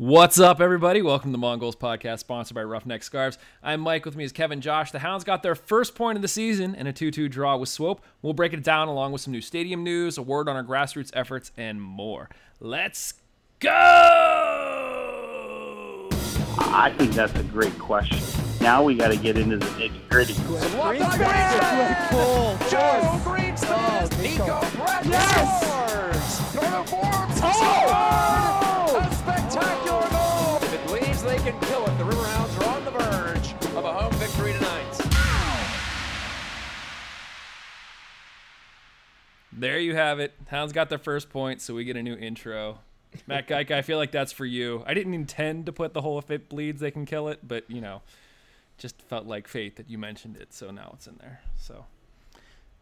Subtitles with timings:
[0.00, 1.02] What's up, everybody?
[1.02, 3.36] Welcome to the Mon Goals podcast, sponsored by Roughneck Scarves.
[3.64, 4.04] I'm Mike.
[4.04, 4.92] With me is Kevin Josh.
[4.92, 7.68] The Hounds got their first point of the season in a 2 2 draw with
[7.68, 8.00] Swope.
[8.22, 11.10] We'll break it down along with some new stadium news, a word on our grassroots
[11.14, 12.30] efforts, and more.
[12.60, 13.14] Let's
[13.58, 13.70] go!
[16.58, 18.20] I think that's a great question.
[18.60, 20.34] Now we got to get into the nitty gritty.
[20.34, 20.40] Joe
[23.24, 25.04] Greenspan, oh, Neco Brett
[25.60, 26.52] scores!
[26.52, 27.50] Kenardo Forbes oh!
[27.50, 28.57] scored!
[39.58, 40.32] There you have it.
[40.48, 42.78] Hounds got their first point, so we get a new intro.
[43.26, 44.84] Matt Geika, I feel like that's for you.
[44.86, 47.68] I didn't intend to put the whole if it bleeds, they can kill it, but
[47.70, 48.02] you know,
[48.76, 51.40] just felt like fate that you mentioned it, so now it's in there.
[51.56, 51.86] So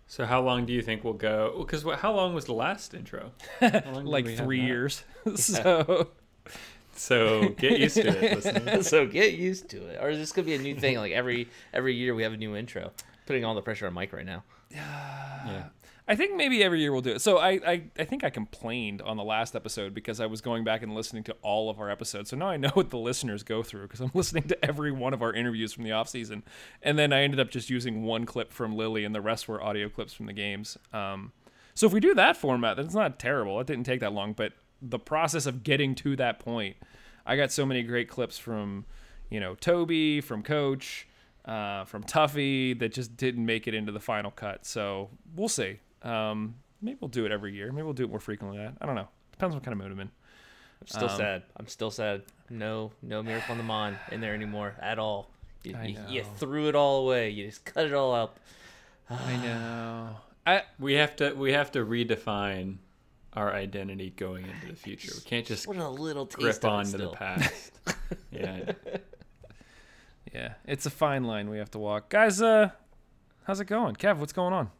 [0.06, 1.54] So how long do you think we'll go?
[1.58, 3.30] Because how long was the last intro?
[3.60, 4.66] How long did like three that?
[4.66, 5.04] years.
[5.36, 6.08] so
[6.92, 8.88] So get used to it, listeners.
[8.88, 9.98] so get used to it.
[10.02, 10.96] Or is this gonna be a new thing?
[10.98, 12.90] Like every every year we have a new intro.
[13.26, 14.44] Putting all the pressure on Mike right now.
[14.70, 15.64] Yeah.
[16.08, 17.20] I think maybe every year we'll do it.
[17.20, 20.62] So I, I, I think I complained on the last episode because I was going
[20.62, 22.30] back and listening to all of our episodes.
[22.30, 25.12] So now I know what the listeners go through because I'm listening to every one
[25.14, 26.44] of our interviews from the off season,
[26.82, 29.62] and then I ended up just using one clip from Lilley, and the rest were
[29.62, 30.78] audio clips from the games.
[30.92, 31.32] Um,
[31.74, 33.60] so if we do that format, then it's not terrible.
[33.60, 36.76] It didn't take that long, but the process of getting to that point,
[37.26, 38.84] I got so many great clips from,
[39.28, 41.08] you know, Toby, from Coach,
[41.44, 44.64] uh, from Tuffy that just didn't make it into the final cut.
[44.64, 45.80] So we'll see.
[46.06, 47.72] Um, maybe we'll do it every year.
[47.72, 48.58] Maybe we'll do it more frequently.
[48.58, 48.74] Than that.
[48.80, 49.08] I don't know.
[49.32, 50.10] Depends on what kind of mood I'm in.
[50.80, 51.42] I'm still Um, sad.
[51.56, 52.22] I'm still sad.
[52.50, 55.30] No no miracle on the Mon in there anymore at all.
[55.64, 57.30] You, I you, you threw it all away.
[57.30, 58.38] You just cut it all up.
[59.10, 60.16] I know.
[60.46, 62.76] I We have to we have to redefine
[63.32, 65.12] our identity going into the future.
[65.14, 67.72] We can't just What a little taste grip on to the past.
[68.30, 68.72] yeah.
[70.32, 72.40] yeah, it's a fine line we have to walk, guys.
[72.40, 72.70] Uh,
[73.44, 74.18] how's it going, Kev?
[74.18, 74.70] What's going on?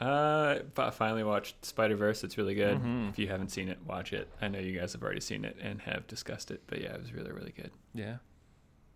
[0.00, 2.24] Uh, fi- finally watched Spider Verse.
[2.24, 2.78] It's really good.
[2.78, 3.08] Mm-hmm.
[3.10, 4.28] If you haven't seen it, watch it.
[4.40, 7.00] I know you guys have already seen it and have discussed it, but yeah, it
[7.00, 7.70] was really really good.
[7.94, 8.16] Yeah,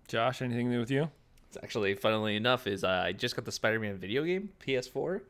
[0.09, 1.11] Josh, anything new with you?
[1.49, 5.21] It's actually, funnily enough, is uh, I just got the Spider-Man video game PS4.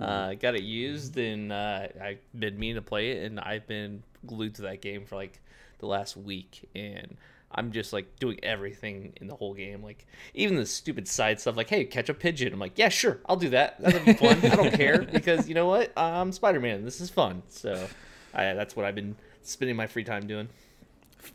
[0.00, 4.02] Uh, got it used, and uh, I've been meaning to play it, and I've been
[4.26, 5.40] glued to that game for like
[5.78, 7.16] the last week, and
[7.54, 11.56] I'm just like doing everything in the whole game, like even the stupid side stuff,
[11.56, 12.52] like hey, catch a pigeon.
[12.52, 13.80] I'm like, yeah, sure, I'll do that.
[13.80, 14.38] That'll be fun.
[14.42, 15.92] I don't care because you know what?
[15.96, 16.84] I'm Spider-Man.
[16.84, 17.42] This is fun.
[17.48, 17.86] So,
[18.34, 20.48] I, that's what I've been spending my free time doing.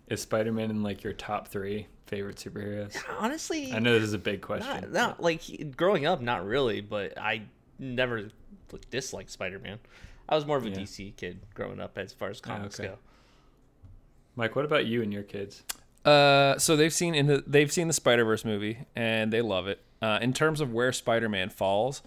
[0.09, 2.97] Is Spider Man in like your top three favorite superheroes?
[3.19, 4.69] Honestly, I know this is a big question.
[4.69, 7.43] Not, not like he- growing up, not really, but I
[7.79, 8.29] never
[8.89, 9.79] disliked Spider Man.
[10.27, 10.77] I was more of a Yeah.
[10.77, 12.89] DC kid growing up as far as oh, comics okay.
[12.89, 12.97] go.
[14.35, 15.63] Mike, what about you and your kids?
[16.07, 19.67] Uh, so they've seen in the they've seen the Spider Verse movie and they love
[19.67, 19.81] it.
[20.01, 22.01] Uh, in terms of where Spider Man falls,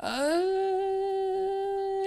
[0.00, 0.08] uh,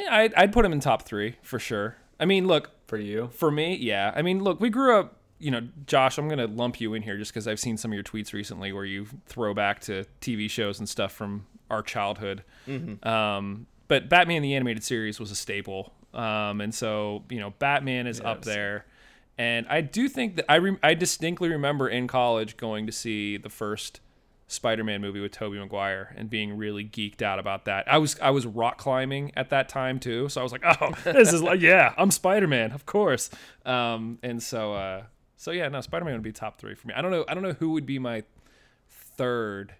[0.10, 1.98] I'd I'd put him in top three for sure.
[2.20, 3.28] I mean, look, For you?
[3.34, 4.14] For me, yeah.
[4.16, 5.18] I mean, look, we grew up.
[5.38, 7.96] You know, Josh, I'm gonna lump you in here just because I've seen some of
[7.96, 12.44] your tweets recently where you throw back to TV shows and stuff from our childhood.
[13.04, 18.08] Um, but Batman the animated series was a staple, um, and so you know, Batman
[18.08, 18.46] is up Yes.
[18.46, 18.86] there.
[19.38, 23.38] And I do think that I re- I distinctly remember in college going to see
[23.38, 24.00] the first
[24.48, 27.92] Spider-Man movie with Tobey Maguire and being really geeked out about that.
[27.92, 30.92] I was I was rock climbing at that time too, so I was like, "Oh,
[31.04, 33.30] this is like yeah, I'm Spider-Man, of course."
[33.66, 35.04] Um, and so uh,
[35.36, 36.94] so yeah, no, Spider-Man would be top 3 for me.
[36.94, 38.24] I don't know I don't know who would be my
[38.90, 39.74] third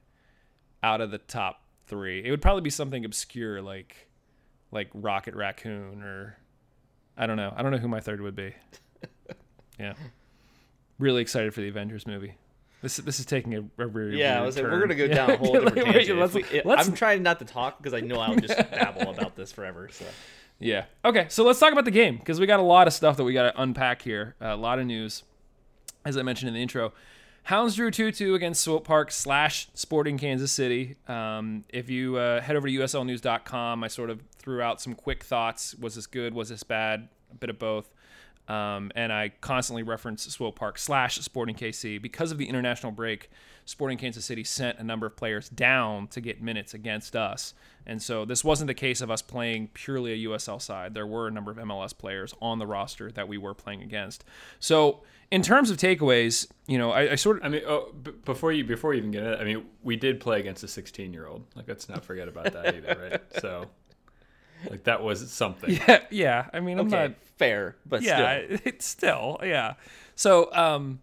[0.84, 2.26] out of the top 3.
[2.26, 4.10] It would probably be something obscure like
[4.72, 6.38] like Rocket Raccoon or
[7.18, 7.54] I don't know.
[7.56, 8.54] I don't know who my third would be.
[9.80, 9.94] Yeah.
[11.00, 12.36] Really excited for the Avengers movie.
[12.82, 14.72] This this is taking a, a really Yeah, I weird was like, turn.
[14.74, 16.20] we're gonna go down a whole different wait, tangent.
[16.20, 19.10] let's- If we- let's- I'm trying not to talk because I know I'll just babble
[19.12, 19.90] about this forever.
[19.92, 20.06] So
[20.60, 20.86] Yeah.
[21.04, 23.24] Okay, so let's talk about the game because we got a lot of stuff that
[23.24, 24.36] we got to unpack here.
[24.40, 25.24] a lot of news,
[26.06, 26.94] as I mentioned in the intro.
[27.44, 30.96] Hounds drew 2 2 against Swope Park slash Sporting Kansas City.
[31.08, 35.24] Um, if you uh, head over to USLnews.com, I sort of threw out some quick
[35.24, 35.76] thoughts.
[35.76, 36.34] Was this good?
[36.34, 37.08] Was this bad?
[37.32, 37.94] A bit of both.
[38.48, 43.30] Um, and I constantly reference Swope Park slash Sporting KC because of the international break.
[43.68, 47.56] Sporting Kansas City sent a number of players down to get minutes against us,
[47.88, 50.94] and so this wasn't the case of us playing purely a USL side.
[50.94, 54.24] There were a number of MLS players on the roster that we were playing against.
[54.60, 55.02] So
[55.32, 58.52] in terms of takeaways, you know, I, I sort of I mean, oh, b- before
[58.52, 61.26] you before you even get it, I mean, we did play against a 16 year
[61.26, 61.44] old.
[61.56, 63.22] Like, let's not forget about that either, right?
[63.42, 63.68] So
[64.70, 65.72] Like that was something.
[65.88, 66.50] Yeah, yeah.
[66.54, 67.16] I mean, I'm Okay, not.
[67.38, 68.60] fair, but Yeah, still.
[68.66, 69.74] it's still yeah.
[70.16, 71.00] So um,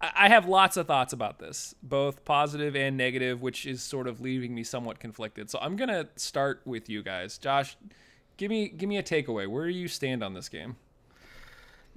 [0.00, 4.06] I I have lots of thoughts about this, both positive and negative, which is sort
[4.06, 5.50] of leaving me somewhat conflicted.
[5.50, 7.76] So I'm gonna start with you guys, Josh.
[8.36, 9.46] Give me give me a takeaway.
[9.48, 10.76] Where do you stand on this game?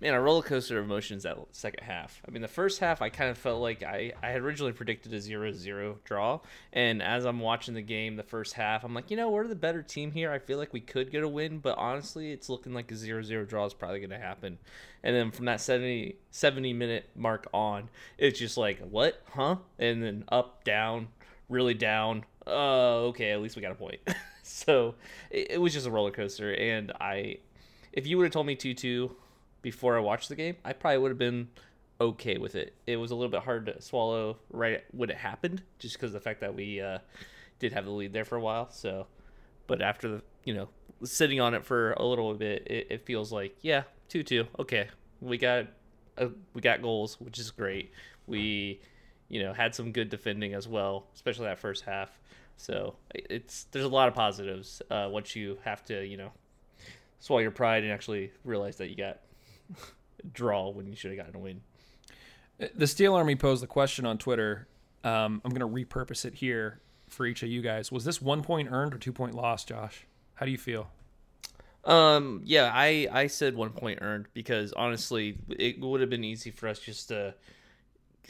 [0.04, 2.22] Man, a roller coaster of emotions that second half.
[2.28, 5.14] I mean, the first half, I kind of felt like I, I had originally predicted
[5.14, 6.42] a 0 0 draw.
[6.74, 9.56] And as I'm watching the game, the first half, I'm like, you know, we're the
[9.56, 10.30] better team here.
[10.30, 13.24] I feel like we could get a win, but honestly, it's looking like a 0
[13.24, 14.60] 0 draw is probably going to happen.
[15.04, 19.22] And then from that 70, 70 minute mark on, it's just like, what?
[19.34, 19.56] Huh?
[19.80, 21.08] And then up, down,
[21.48, 22.26] really down.
[22.46, 24.02] Oh, okay, at least we got a point.
[24.44, 24.96] so
[25.32, 26.54] it, it was just a roller coaster.
[26.54, 27.38] And I,
[27.94, 29.16] if you would have told me 2 2,
[29.64, 31.48] before I watched the game, I probably would have been
[32.00, 32.76] okay with it.
[32.86, 36.20] It was a little bit hard to swallow right when it happened, just because the
[36.20, 37.00] fact that we uh,
[37.58, 38.70] did have the lead there for a while.
[38.70, 39.08] So,
[39.66, 40.70] but after the you know
[41.04, 44.46] sitting on it for a little bit, it, it feels like yeah, two two.
[44.60, 44.90] Okay,
[45.22, 45.68] we got
[46.18, 47.92] uh, we got goals, which is great.
[48.28, 48.82] We
[49.30, 52.20] you know had some good defending as well, especially that first half.
[52.58, 56.32] So it's there's a lot of positives uh, once you have to you know
[57.20, 59.20] swallow your pride and actually realize that you got
[60.34, 61.62] draw when you should have gotten a win.
[62.76, 64.68] The Steel Army posed the question on Twitter.
[65.04, 66.80] Um, I'm gonna repurpose it here
[67.10, 67.92] for each of you guys.
[67.92, 70.06] Was this one point earned or two point lost, Josh?
[70.36, 70.90] How do you feel?
[71.86, 76.52] Um, yeah, I I said one point earned because honestly, it would have been easy
[76.52, 77.36] for us just to,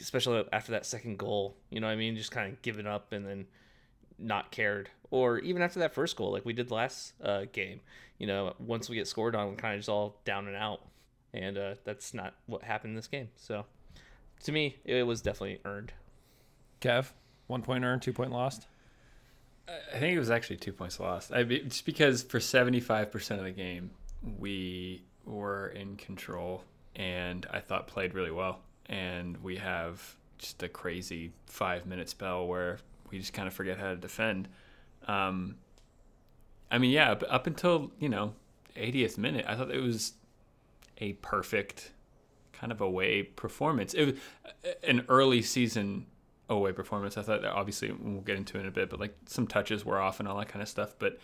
[0.00, 1.56] especially after that second goal.
[1.70, 3.46] You know, what I mean, just kind of giving up and then
[4.18, 7.80] not cared, or even after that first goal, like we did last uh, game.
[8.18, 10.80] You know, once we get scored on, we're kind of just all down and out,
[11.34, 13.28] and uh, that's not what happened in this game.
[13.36, 13.66] So,
[14.44, 15.92] to me, it was definitely earned.
[16.80, 17.10] Kev,
[17.48, 18.66] one point earned, two point lost.
[19.68, 21.32] I think it was actually two points lost.
[21.32, 23.90] I be, just because for seventy five percent of the game
[24.38, 26.64] we were in control
[26.96, 28.60] and I thought played really well.
[28.86, 32.78] And we have just a crazy five minute spell where
[33.10, 34.48] we just kind of forget how to defend.
[35.06, 35.56] Um,
[36.70, 38.34] I mean, yeah, up, up until you know
[38.76, 40.14] 80th minute, I thought it was
[40.98, 41.92] a perfect
[42.52, 43.94] kind of away performance.
[43.94, 44.14] It was
[44.64, 46.06] uh, an early season
[46.48, 47.16] away performance.
[47.16, 49.84] I thought that obviously we'll get into it in a bit, but like some touches
[49.84, 50.94] were off and all that kind of stuff.
[50.98, 51.18] But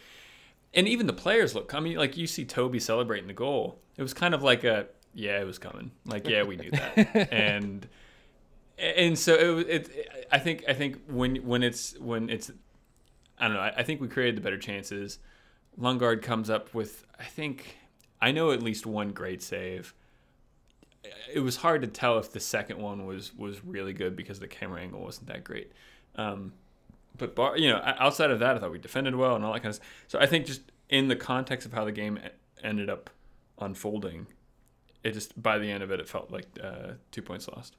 [0.75, 1.75] and even the players look.
[1.75, 3.81] I mean, like you see Toby celebrating the goal.
[3.97, 5.91] It was kind of like a yeah, it was coming.
[6.07, 7.29] Like yeah, we knew that.
[7.33, 7.89] and
[8.79, 12.51] and so it, was- it I think I think when when it's when it's
[13.39, 13.63] I don't know.
[13.63, 15.19] I, I think we created the better chances.
[15.81, 17.77] Lundgaard comes up with I think
[18.23, 19.95] I know at least one great save.
[21.33, 24.49] It was hard to tell if the second one was was really good because the
[24.49, 25.73] camera angle wasn't that great.
[26.17, 26.53] Um,
[27.17, 29.61] but bar, you know, outside of that, I thought we defended well and all that
[29.63, 29.77] kind of.
[29.77, 29.89] stuff.
[30.09, 32.19] So I think just in the context of how the game
[32.63, 33.11] ended up
[33.59, 34.27] unfolding,
[35.03, 37.77] it just by the end of it, it felt like uh, two points lost.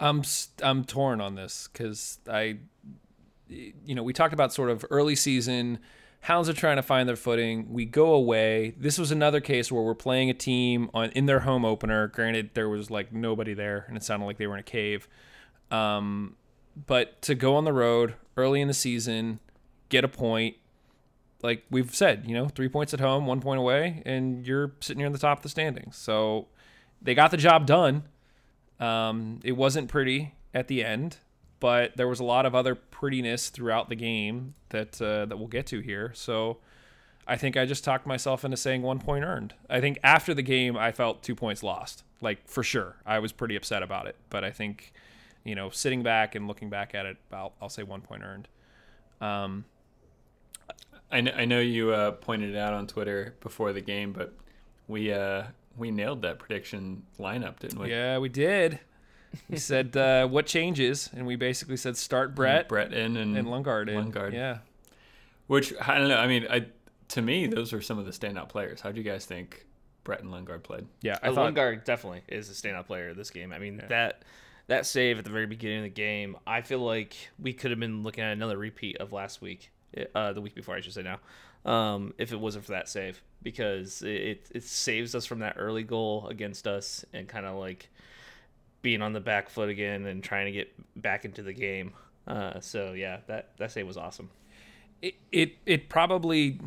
[0.00, 0.22] I'm
[0.62, 2.58] I'm torn on this because I,
[3.48, 5.80] you know, we talked about sort of early season.
[6.20, 7.72] Hounds are trying to find their footing.
[7.72, 8.74] We go away.
[8.76, 12.08] This was another case where we're playing a team on in their home opener.
[12.08, 15.08] Granted, there was like nobody there, and it sounded like they were in a cave.
[15.70, 16.36] Um,
[16.86, 19.40] but to go on the road early in the season,
[19.88, 20.56] get a point,
[21.42, 25.00] like we've said, you know, three points at home, one point away, and you're sitting
[25.00, 25.96] here in the top of the standings.
[25.96, 26.48] So
[27.00, 28.04] they got the job done.
[28.80, 31.18] Um, it wasn't pretty at the end,
[31.60, 35.48] but there was a lot of other prettiness throughout the game that uh, that we'll
[35.48, 36.12] get to here.
[36.14, 36.58] So
[37.26, 39.54] I think I just talked myself into saying one point earned.
[39.68, 42.96] I think after the game, I felt two points lost, like for sure.
[43.04, 44.92] I was pretty upset about it, but I think
[45.44, 48.48] you know, sitting back and looking back at it, I'll, I'll say one point earned.
[49.20, 49.64] Um,
[51.10, 54.34] I know, I know you uh, pointed it out on Twitter before the game, but
[54.88, 55.44] we uh,
[55.76, 57.90] we nailed that prediction lineup, didn't we?
[57.90, 58.78] yeah, we did.
[59.48, 63.48] We said uh, what changes, and we basically said start Brett, Brett in and, and
[63.48, 64.10] Lundgaard in.
[64.12, 64.32] Lundgaard.
[64.32, 64.58] Yeah.
[65.46, 66.18] Which I don't know.
[66.18, 66.66] I mean, I
[67.08, 68.80] to me those are some of the standout players.
[68.80, 69.66] How do you guys think
[70.04, 70.86] Brett and Lundgaard played?
[71.02, 73.52] Yeah, I I thought Lundgaard definitely is a standout player of this game.
[73.52, 74.22] I mean that
[74.68, 77.80] that save at the very beginning of the game, I feel like we could have
[77.80, 79.70] been looking at another repeat of last week,
[80.14, 81.20] uh, the week before I should say now,
[81.70, 85.82] um, if it wasn't for that save because it it saves us from that early
[85.82, 87.88] goal against us and kind of like
[88.82, 91.92] being on the back foot again and trying to get back into the game.
[92.26, 94.30] Uh, so yeah, that that save was awesome.
[95.02, 96.60] it, it it probably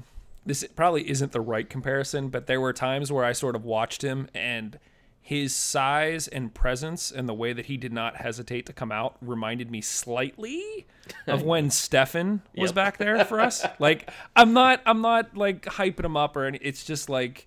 [0.46, 4.01] this probably isn't the right comparison, but there were times where I sort of watched
[4.03, 4.80] him and
[5.24, 9.18] his size and presence and the way that he did not hesitate to come out
[9.22, 10.88] reminded me slightly
[11.27, 12.75] of when Steffen was Yep.
[12.75, 13.63] back there for us.
[13.77, 17.46] Like I'm not I'm not like hyping him up or any, it's just like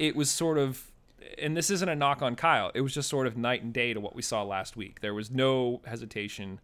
[0.00, 0.90] it was sort of
[1.38, 2.70] and this isn't a knock on Kyle.
[2.74, 5.00] It was just sort of night and day to what we saw last week.
[5.00, 6.60] There was no hesitation.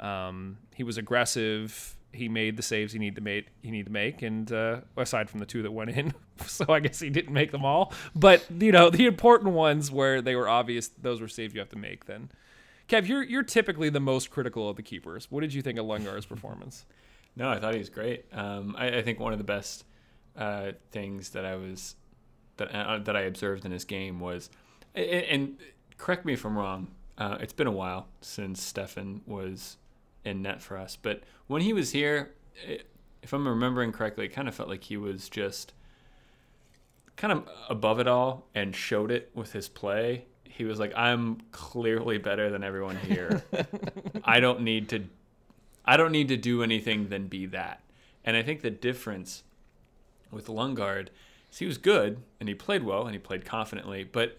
[0.00, 1.96] Um, he was aggressive.
[2.12, 3.48] He made the saves he needed to make.
[3.62, 6.14] He needed to make, and uh, aside from the two that went in,
[6.46, 7.92] so I guess he didn't make them all.
[8.14, 11.68] But you know, the important ones where they were obvious, those were saves you have
[11.70, 12.06] to make.
[12.06, 12.30] Then,
[12.88, 15.30] Kev, you're you're typically the most critical of the keepers.
[15.30, 16.84] What did you think of Lundgaard's performance?
[17.38, 18.24] No, I thought he was great.
[18.32, 19.84] Um, I, I think one of the best
[20.38, 21.94] uh, things that I was
[22.56, 24.50] that uh, that I observed in his game was,
[24.94, 25.56] and, and
[25.98, 26.88] correct me if I'm wrong.
[27.18, 29.78] Uh, it's been a while since Steffen was
[30.24, 32.34] in net for us, but when he was here,
[32.66, 32.86] it,
[33.22, 35.72] if I'm remembering correctly, it kind of felt like he was just
[37.16, 40.26] kind of above it all and showed it with his play.
[40.44, 43.42] He was like, "I'm clearly better than everyone here.
[44.24, 45.04] I don't need to
[45.86, 47.80] I don't need to do anything than be that.
[48.24, 49.44] And I think the difference
[50.30, 51.08] with Lundgaard
[51.56, 54.38] is he was good and he played well and he played confidently, but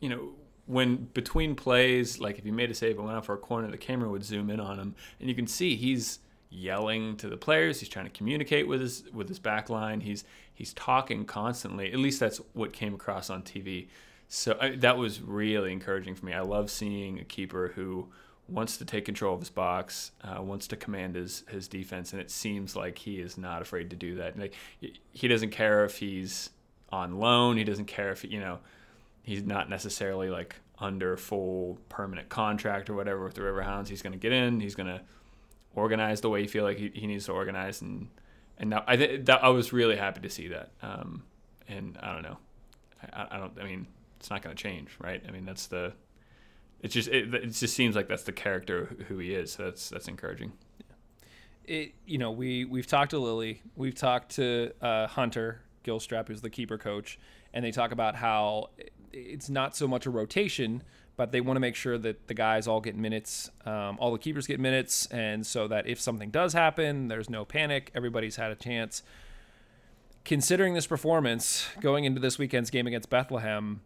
[0.00, 0.30] you know,
[0.66, 3.70] when between plays, like if he made a save and went out for a corner,
[3.70, 7.36] the camera would zoom in on him and you can see he's yelling to the
[7.36, 11.92] players, he's trying to communicate with his with his back line, he's he's talking constantly.
[11.92, 13.88] At least that's what came across on TV.
[14.28, 16.32] So I, that was really encouraging for me.
[16.32, 18.08] I love seeing a keeper who
[18.50, 22.20] wants to take control of his box, uh, wants to command his his defense, and
[22.20, 24.38] it seems like he is not afraid to do that.
[24.38, 24.54] Like
[25.12, 26.50] he doesn't care if he's
[26.90, 27.56] on loan.
[27.56, 28.58] He doesn't care if you know
[29.22, 33.88] he's not necessarily like under full permanent contract or whatever with the Riverhounds.
[33.88, 34.60] He's going to get in.
[34.60, 35.00] He's going to
[35.74, 38.08] organize the way you feel like he, he needs to organize, and
[38.58, 40.70] and now I th- that I was really happy to see that.
[40.82, 41.22] Um,
[41.68, 42.38] and I don't know,
[43.12, 43.52] I, I don't.
[43.60, 43.86] I mean,
[44.18, 45.22] it's not going to change, right?
[45.26, 45.92] I mean, that's the
[46.82, 49.52] it just it, it just seems like that's the character who he is.
[49.52, 50.52] So that's that's encouraging.
[51.64, 56.40] it you know we we've talked to Lilley, we've talked to uh, Hunter Gilstrap, who's
[56.40, 57.18] the keeper coach,
[57.52, 58.70] and they talk about how
[59.12, 60.82] it's not so much a rotation,
[61.16, 64.18] but they want to make sure that the guys all get minutes, um, all the
[64.18, 67.90] keepers get minutes, and so that if something does happen, there's no panic.
[67.94, 69.02] Everybody's had a chance.
[70.24, 73.80] Considering this performance going into this weekend's game against Bethlehem,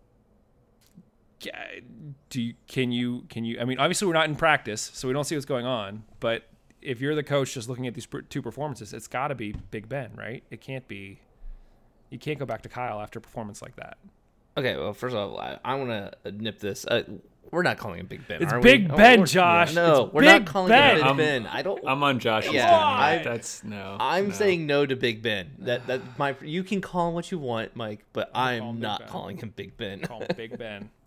[2.31, 3.59] do you, can you can you?
[3.61, 6.05] I mean, obviously we're not in practice, so we don't see what's going on.
[6.21, 6.45] But
[6.83, 9.88] if you're the coach just looking at these two performances, it's got to be Big
[9.88, 10.43] Ben, right?
[10.50, 11.19] It can't be.
[12.11, 13.99] You can't go back to Kyle after a performance like that.
[14.57, 16.87] Okay, well, first of all, I, I want to nip this.
[16.87, 17.03] Uh,
[17.50, 18.43] we're not calling him Big Ben.
[18.43, 18.97] It's are Big we?
[18.97, 19.75] Ben, we're- Josh.
[19.75, 20.91] No, It's we're Big not calling Ben.
[20.91, 21.47] him Big I'm- Ben.
[21.49, 21.83] I don't.
[21.87, 22.73] I'm on Josh's Yeah, team.
[22.75, 23.97] I- That's no.
[23.99, 24.35] I'm no.
[24.35, 25.50] saying no to Big Ben.
[25.59, 28.75] That that my you can call him what you want, Mike, but call I'm him
[28.76, 29.09] Big not Ben.
[29.09, 30.00] calling him Big Ben.
[30.00, 30.91] Call him Big Ben.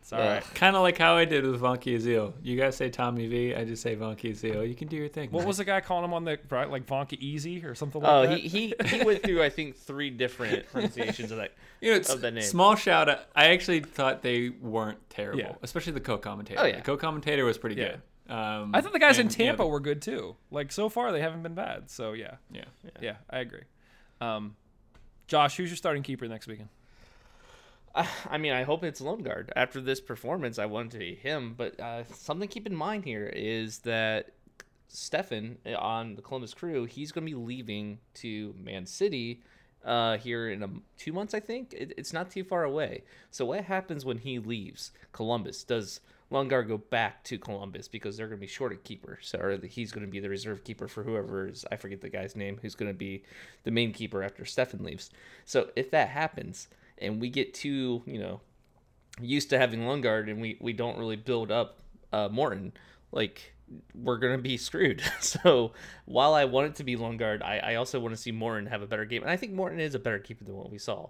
[0.00, 0.42] It's all Uh, right.
[0.54, 2.32] kind of like how I did with Vonky Azil.
[2.42, 3.54] You guys say Tommy V.
[3.54, 4.66] I just say Vonky Azil.
[4.68, 5.30] You can do your thing.
[5.30, 5.48] What man.
[5.48, 8.22] was the guy calling him on the right, like Vonka Easy or something like Oh,
[8.22, 8.32] that?
[8.32, 11.52] Oh, he, he he went through I think three different pronunciations of that.
[11.80, 12.42] You know, it's of the name.
[12.42, 13.20] small shout out.
[13.36, 15.52] I actually thought they weren't terrible, Yeah.
[15.62, 16.60] especially the co-commentator.
[16.60, 16.76] Oh, yeah.
[16.76, 17.88] The co-commentator was pretty Yeah.
[17.88, 18.34] good.
[18.34, 20.36] Um, I thought the guys in and, you know, Tampa were good too.
[20.50, 21.90] Like so far, they haven't been bad.
[21.90, 22.64] So yeah, yeah.
[23.00, 23.62] yeah, I agree.
[24.20, 24.56] Um,
[25.26, 26.68] Josh, who's your starting keeper next weekend?
[28.30, 29.50] I mean, I hope it's Lundgaard.
[29.56, 31.54] After this performance, I want to be him.
[31.56, 34.30] But uh, something to keep in mind here is that
[34.92, 39.42] Steffen uh, on the Columbus Crew, he's going to be leaving to Man City
[39.84, 40.68] uh, here in a,
[40.98, 41.72] two months, I think.
[41.72, 43.02] It, it's not too far away.
[43.30, 45.64] So what happens when he leaves Columbus?
[45.64, 49.18] Does Lundgaard go back to Columbus because they're going to be short a keeper?
[49.20, 52.08] So or he's going to be the reserve keeper for whoever is I forget the
[52.08, 53.24] guy's name who's going to be
[53.64, 55.10] the main keeper after Steffen leaves.
[55.44, 56.68] So if that happens
[57.00, 58.40] and we get too you know
[59.20, 61.80] used to having Lundgaard and we we don't really build up
[62.12, 62.72] uh, Morton,
[63.12, 63.54] like
[63.94, 65.02] we're gonna be screwed.
[65.20, 65.72] so
[66.04, 68.82] while I want it to be Lundgaard, I, I also want to see Morton have
[68.82, 71.08] a better game, and I think Morton is a better keeper than what we saw.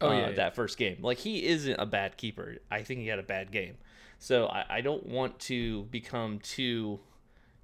[0.00, 0.34] Oh, uh, yeah, yeah.
[0.34, 0.98] that first game.
[1.00, 2.56] Like he isn't a bad keeper.
[2.70, 3.76] I think he had a bad game.
[4.18, 7.00] So I, I don't want to become too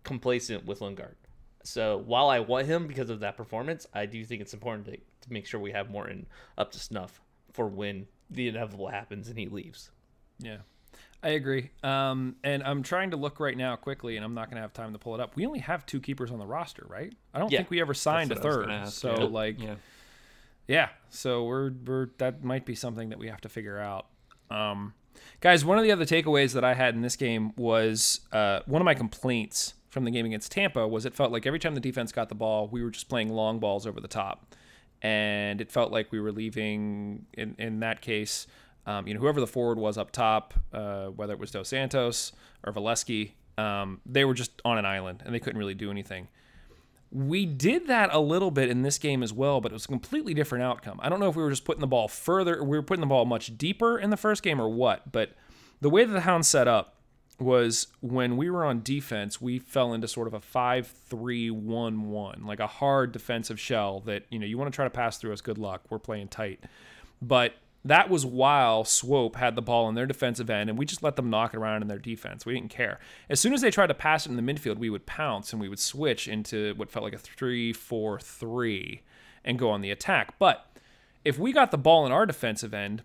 [0.04, 1.14] complacent with Lundgaard.
[1.64, 4.92] So while I want him because of that performance, I do think it's important to,
[4.92, 7.20] to make sure we have Morton up to snuff
[7.59, 9.91] for when the inevitable happens and he leaves.
[10.38, 10.59] Yeah,
[11.25, 11.71] I agree.
[11.83, 14.73] Um, and I'm trying to look right now quickly, and I'm not going to have
[14.73, 15.35] time to pull it up.
[15.35, 17.12] We only have two keepers on the roster, right?
[17.35, 17.59] I don't Yeah.
[17.59, 18.71] think we ever signed a That's what I was third.
[18.71, 19.25] ask, So yeah.
[19.25, 19.75] like, yeah.
[20.69, 24.07] Yeah, so we're we're that might be something that we have to figure out.
[24.50, 24.93] Um,
[25.41, 28.81] guys, one of the other takeaways that I had in this game was uh, one
[28.83, 31.81] of my complaints from the game against Tampa was it felt like every time the
[31.81, 34.55] defense got the ball, we were just playing long balls over the top,
[35.02, 38.47] and it felt like we were leaving in in that case.
[38.87, 42.33] Um, you know, whoever the forward was up top, uh, whether it was Dos Santos
[42.64, 46.28] or Volesky, um, they were just on an island and they couldn't really do anything.
[47.11, 49.88] We did that a little bit in this game as well, but it was a
[49.88, 51.00] completely different outcome.
[51.02, 53.07] I don't know if we were just putting the ball further, we were putting the
[53.07, 55.33] ball much deeper in the first game or what, but
[55.81, 56.98] the way that the Hounds set up
[57.38, 62.11] was when we were on defense, we fell into sort of a 5 3 1
[62.11, 65.18] 1, like a hard defensive shell that, you know, you want to try to pass
[65.18, 65.83] through us, good luck.
[65.88, 66.64] We're playing tight.
[67.23, 67.54] But
[67.85, 71.16] that was while Swope had the ball in their defensive end, and we just let
[71.16, 72.45] them knock it around in their defense.
[72.45, 72.99] We didn't care.
[73.30, 75.61] As soon as they tried to pass it in the midfield, we would pounce and
[75.61, 79.02] we would switch into what felt like a 3 4 3
[79.45, 80.38] and go on the attack.
[80.38, 80.66] But
[81.25, 83.02] if we got the ball in our defensive end,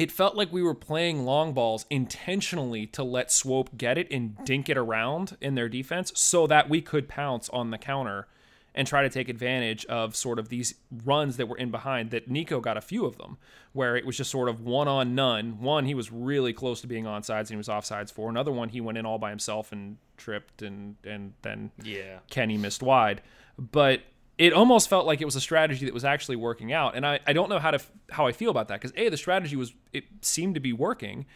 [0.00, 4.36] it felt like we were playing long balls intentionally to let Swope get it and
[4.44, 8.26] dink it around in their defense so that we could pounce on the counter
[8.74, 12.30] and try to take advantage of sort of these runs that were in behind that
[12.30, 13.36] Neco got a few of them
[13.72, 15.60] where it was just sort of one on none.
[15.60, 18.30] One, he was really close to being on sides and he was offsides for.
[18.30, 22.20] Another one, he went in all by himself and tripped and and then Yeah.
[22.30, 23.22] Kenny missed wide.
[23.58, 24.02] But
[24.40, 26.96] it almost felt like it was a strategy that was actually working out.
[26.96, 27.78] And I, I don't know how to
[28.08, 31.26] how I feel about that because A, the strategy was it seemed to be working,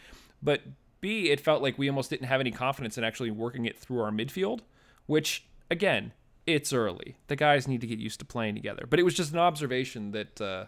[0.41, 0.61] but
[1.01, 4.01] B, it felt like we almost didn't have any confidence in actually working it through
[4.01, 4.61] our midfield,
[5.05, 6.13] which again,
[6.47, 7.15] it's early.
[7.27, 8.87] The guys need to get used to playing together.
[8.89, 10.65] But it was just an observation that uh,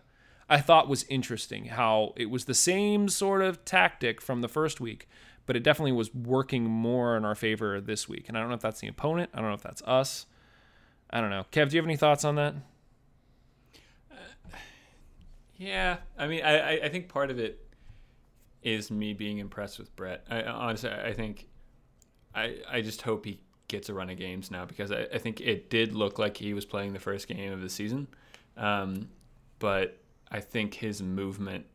[0.48, 4.80] I thought was interesting how it was the same sort of tactic from the first
[4.80, 5.10] week,
[5.48, 8.26] but it definitely was working more in our favor this week.
[8.28, 9.32] And I don't know if that's the opponent.
[9.34, 10.28] I don't know if that's us.
[11.10, 11.46] I don't know.
[11.52, 12.56] Kev, do you have any thoughts on that?
[15.58, 17.60] Yeah, I mean, I, I- think part of it
[18.62, 20.24] is me being impressed with Brett.
[20.30, 21.48] I, honestly, I think
[22.36, 25.42] I I just hope he gets a run of games now because I, I think
[25.42, 28.08] it did look like he was playing the first game of the season,
[28.56, 29.10] um,
[29.60, 29.98] but
[30.32, 31.66] I think his movement.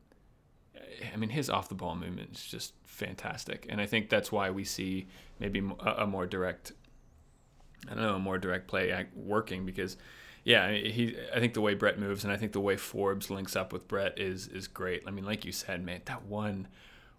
[1.12, 4.50] I mean, his off the ball movement is just fantastic, and I think that's why
[4.50, 5.08] we see
[5.40, 6.72] maybe a more direct
[7.90, 9.96] I don't know, a more direct play working because,
[10.44, 11.16] yeah, he.
[11.34, 13.88] I think the way Brett moves and I think the way Forbes links up with
[13.88, 15.02] Brett is is great.
[15.06, 16.68] I mean, like you said, man, that one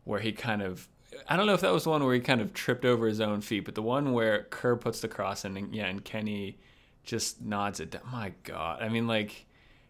[0.03, 0.87] where he kind of.
[1.29, 3.21] I don't know if that was the one where he kind of tripped over his
[3.21, 6.57] own feet, but the one where Kerr puts the cross in, and yeah, and Kenny
[7.03, 8.01] just nods it down.
[8.11, 9.45] My God, I mean, like,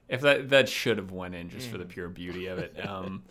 [0.09, 2.75] if that that should have went in just for the pure beauty of it.
[2.87, 3.23] Um,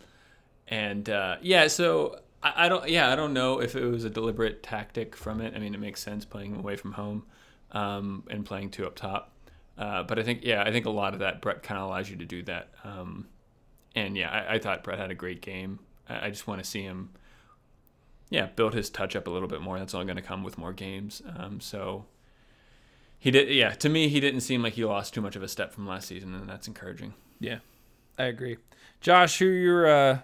[0.67, 4.09] and uh, yeah, so I, I don't, yeah, I don't know if it was a
[4.09, 5.53] deliberate tactic from it.
[5.55, 7.25] I mean, it makes sense playing away from home
[7.71, 9.31] um, and playing two up top.
[9.77, 12.09] Uh, but I think, yeah, I think a lot of that Brett kind of allows
[12.09, 12.69] you to do that.
[12.83, 13.27] Um,
[13.95, 15.79] and yeah, I, I thought Brett had a great game.
[16.07, 17.09] I, I just want to see him,
[18.29, 19.79] yeah, build his touch up a little bit more.
[19.79, 21.21] That's all going to come with more games.
[21.37, 22.05] Um, so
[23.17, 23.71] he did, yeah.
[23.71, 26.07] To me, he didn't seem like he lost too much of a step from last
[26.07, 27.13] season, and that's encouraging.
[27.39, 27.59] Yeah,
[28.17, 28.57] I agree.
[29.01, 30.19] Josh, who your uh,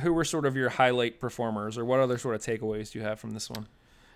[0.00, 3.04] who were sort of your highlight performers, or what other sort of takeaways do you
[3.04, 3.66] have from this one?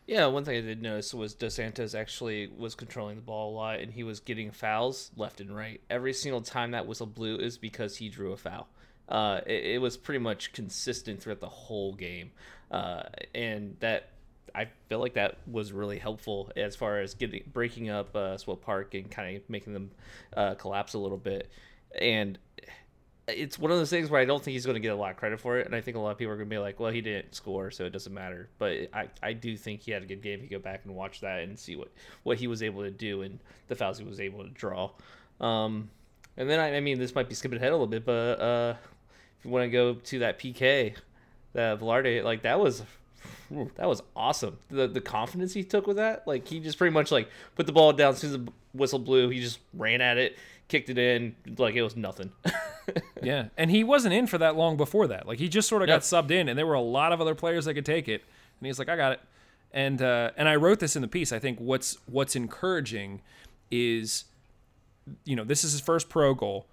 [0.06, 3.54] Yeah, one thing I did notice was Dos Santos actually was controlling the ball a
[3.54, 5.80] lot, and he was getting fouls left and right.
[5.88, 8.68] Every single time that whistle blew is because he drew a foul.
[9.08, 12.32] Uh, it, it was pretty much consistent throughout the whole game,
[12.70, 13.02] uh,
[13.34, 14.10] and that
[14.54, 18.64] I feel like that was really helpful as far as getting breaking up uh, Swope
[18.64, 19.90] Park and kind of making them
[20.36, 21.50] uh, collapse a little bit.
[22.00, 22.38] And
[23.36, 25.10] it's one of those things where I don't think he's going to get a lot
[25.10, 26.58] of credit for it, and I think a lot of people are going to be
[26.58, 29.92] like, "Well, he didn't score, so it doesn't matter." But I, I do think he
[29.92, 30.40] had a good game.
[30.42, 31.88] You go back and watch that and see what
[32.22, 33.38] what he was able to do and
[33.68, 34.90] the fouls he was able to draw.
[35.40, 35.90] Um,
[36.36, 38.74] and then I, I mean, this might be skipping ahead a little bit, but uh,
[39.38, 40.94] if you want to go to that PK,
[41.52, 42.82] that Velarde, like that was.
[43.74, 44.58] That was awesome.
[44.70, 47.72] The the confidence he took with that, like he just pretty much like put the
[47.72, 49.28] ball down as soon as the whistle blew.
[49.28, 50.38] He just ran at it,
[50.70, 52.32] kicked it in, like it was nothing.
[53.22, 55.28] Yeah, and he wasn't in for that long before that.
[55.28, 57.34] Like he just sort of got subbed in, and there were a lot of other
[57.34, 58.22] players that could take it,
[58.58, 59.20] and he's like, "I got it."
[59.72, 61.30] And uh, and I wrote this in the piece.
[61.30, 63.20] I think what's what's encouraging
[63.70, 64.24] is,
[65.24, 66.66] you know, this is his first pro goal,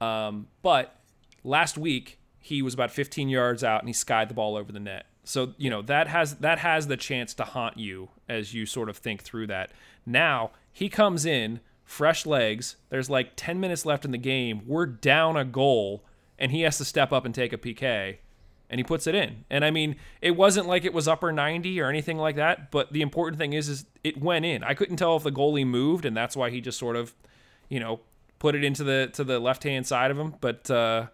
[0.00, 0.96] um, but
[1.42, 4.80] last week he was about 15 yards out and he skied the ball over the
[4.80, 5.06] net.
[5.24, 8.90] So you know that has that has the chance to haunt you as you sort
[8.90, 9.72] of think through that.
[10.04, 12.76] Now he comes in fresh legs.
[12.88, 14.62] There's like 10 minutes left in the game.
[14.66, 16.04] We're down a goal,
[16.38, 18.18] and he has to step up and take a PK,
[18.70, 19.44] and he puts it in.
[19.50, 22.70] And I mean, it wasn't like it was upper 90 or anything like that.
[22.70, 24.64] But the important thing is, is it went in.
[24.64, 27.14] I couldn't tell if the goalie moved, and that's why he just sort of,
[27.68, 28.00] you know,
[28.38, 30.34] put it into the to the left hand side of him.
[30.40, 31.06] But uh,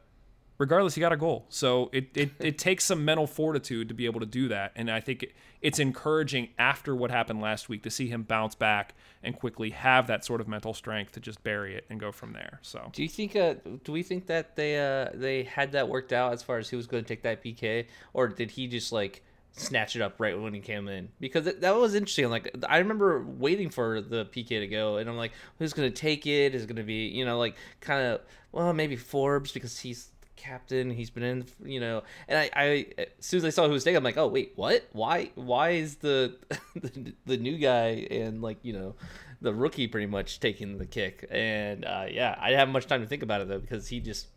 [0.61, 1.47] regardless, he got a goal.
[1.49, 4.73] So it, it, it takes some mental fortitude to be able to do that.
[4.77, 8.55] And I think it, it's encouraging after what happened last week to see him bounce
[8.55, 12.13] back and quickly have that sort of mental strength to just bury it and go
[12.13, 12.61] from there.
[12.63, 13.35] So Do you think?
[13.35, 16.69] Uh, do we think that they uh they had that worked out as far as
[16.69, 20.21] who was going to take that PK, or did he just like snatch it up
[20.21, 21.09] right when he came in?
[21.21, 22.29] Because that was interesting.
[22.29, 25.95] Like I remember waiting for the PK to go, and I'm like, who's going to
[25.95, 26.55] take it?
[26.55, 28.21] Is it going to be you know like kind of
[28.53, 30.10] well maybe Forbes because he's
[30.41, 33.73] captain he's been in you know and I, I as soon as i saw who
[33.73, 36.35] was taking i'm like oh wait what why why is the,
[36.75, 38.95] the the new guy and like you know
[39.43, 43.03] the rookie pretty much taking the kick and uh, yeah i didn't have much time
[43.03, 44.29] to think about it though because he just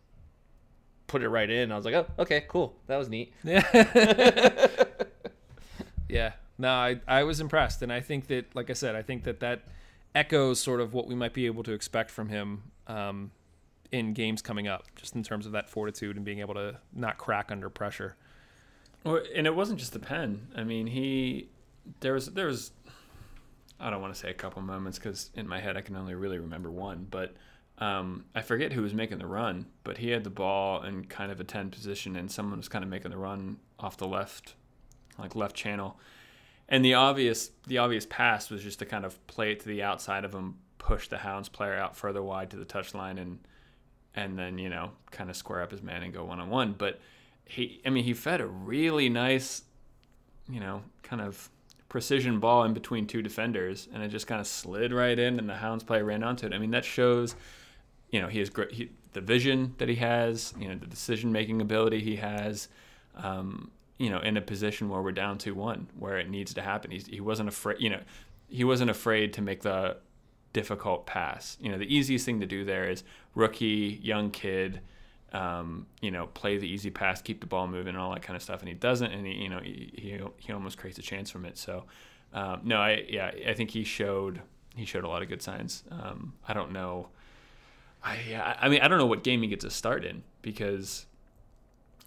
[1.08, 4.74] put it right in i was like oh okay cool that was neat Yeah.
[6.10, 6.34] yeah.
[6.58, 7.82] No, I, I was impressed.
[7.82, 9.64] And I think that, like I said, I think that that
[10.14, 13.32] echoes sort of what we might be able to expect from him um,
[13.94, 17.20] in games coming up, just in terms of that fortitude and being able to not
[17.20, 18.16] crack under pressure.
[19.04, 20.48] Well, and it wasn't just the pen.
[20.56, 21.50] I mean, he
[22.00, 22.72] there was there was
[23.80, 26.16] I don't want to say a couple moments because in my head I can only
[26.16, 27.36] really remember one, but
[27.78, 31.32] um, I forget who was making the run, but he had the ball in kind
[31.32, 34.56] of a ten position, and someone was kind of making the run off the left,
[35.20, 36.00] like left channel,
[36.68, 39.84] and the obvious the obvious pass was just to kind of play it to the
[39.84, 43.38] outside of him, push the Hounds player out further wide to the touchline, and
[44.16, 46.74] and then you know kind of square up his man and go one on one,
[46.78, 47.00] but
[47.46, 49.64] he I mean he fed a really nice
[50.50, 51.50] you know kind of
[51.90, 55.48] precision ball in between two defenders and it just kind of slid right in and
[55.48, 56.54] the Hounds player ran onto it.
[56.54, 57.36] I mean that shows
[58.10, 61.32] you know he has great he, the vision that he has, you know the decision
[61.32, 62.68] making ability he has.
[63.16, 66.62] Um, you know, in a position where we're down two one, where it needs to
[66.62, 66.92] happen.
[66.92, 67.78] He's, he wasn't afraid.
[67.80, 68.02] You know,
[68.50, 69.98] he wasn't afraid to make the
[70.54, 71.58] difficult pass.
[71.60, 73.04] You know, the easiest thing to do there is
[73.36, 74.82] rookie, young kid,
[75.34, 78.38] um, you know, play the easy pass, keep the ball moving, and all that kind
[78.38, 78.60] of stuff.
[78.60, 81.58] And he doesn't, and he, you know, he he, almost creates a chance from it.
[81.58, 81.86] So,
[82.34, 84.42] um, no, I yeah, I think he showed
[84.76, 85.84] he showed a lot of good signs.
[85.92, 87.10] Um, I don't know.
[88.04, 91.08] I yeah, I mean, I don't know what game he gets a start in because.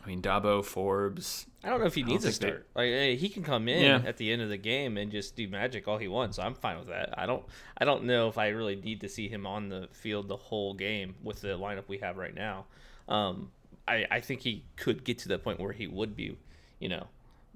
[0.06, 1.46] I mean, Dabo, Forbes.
[1.64, 2.66] I don't know if he needs a think they- start.
[2.76, 4.02] Like hey, he can come in Yeah.
[4.08, 6.38] at the end of the game and just do magic all he wants.
[6.38, 7.18] I'm fine with that.
[7.18, 7.44] I don't.
[7.76, 10.74] I don't know if I really need to see him on the field the whole
[10.74, 12.66] game with the lineup we have right now.
[13.08, 13.50] Um,
[13.88, 16.36] I I think he could get to the point where he would be,
[16.78, 17.08] you know,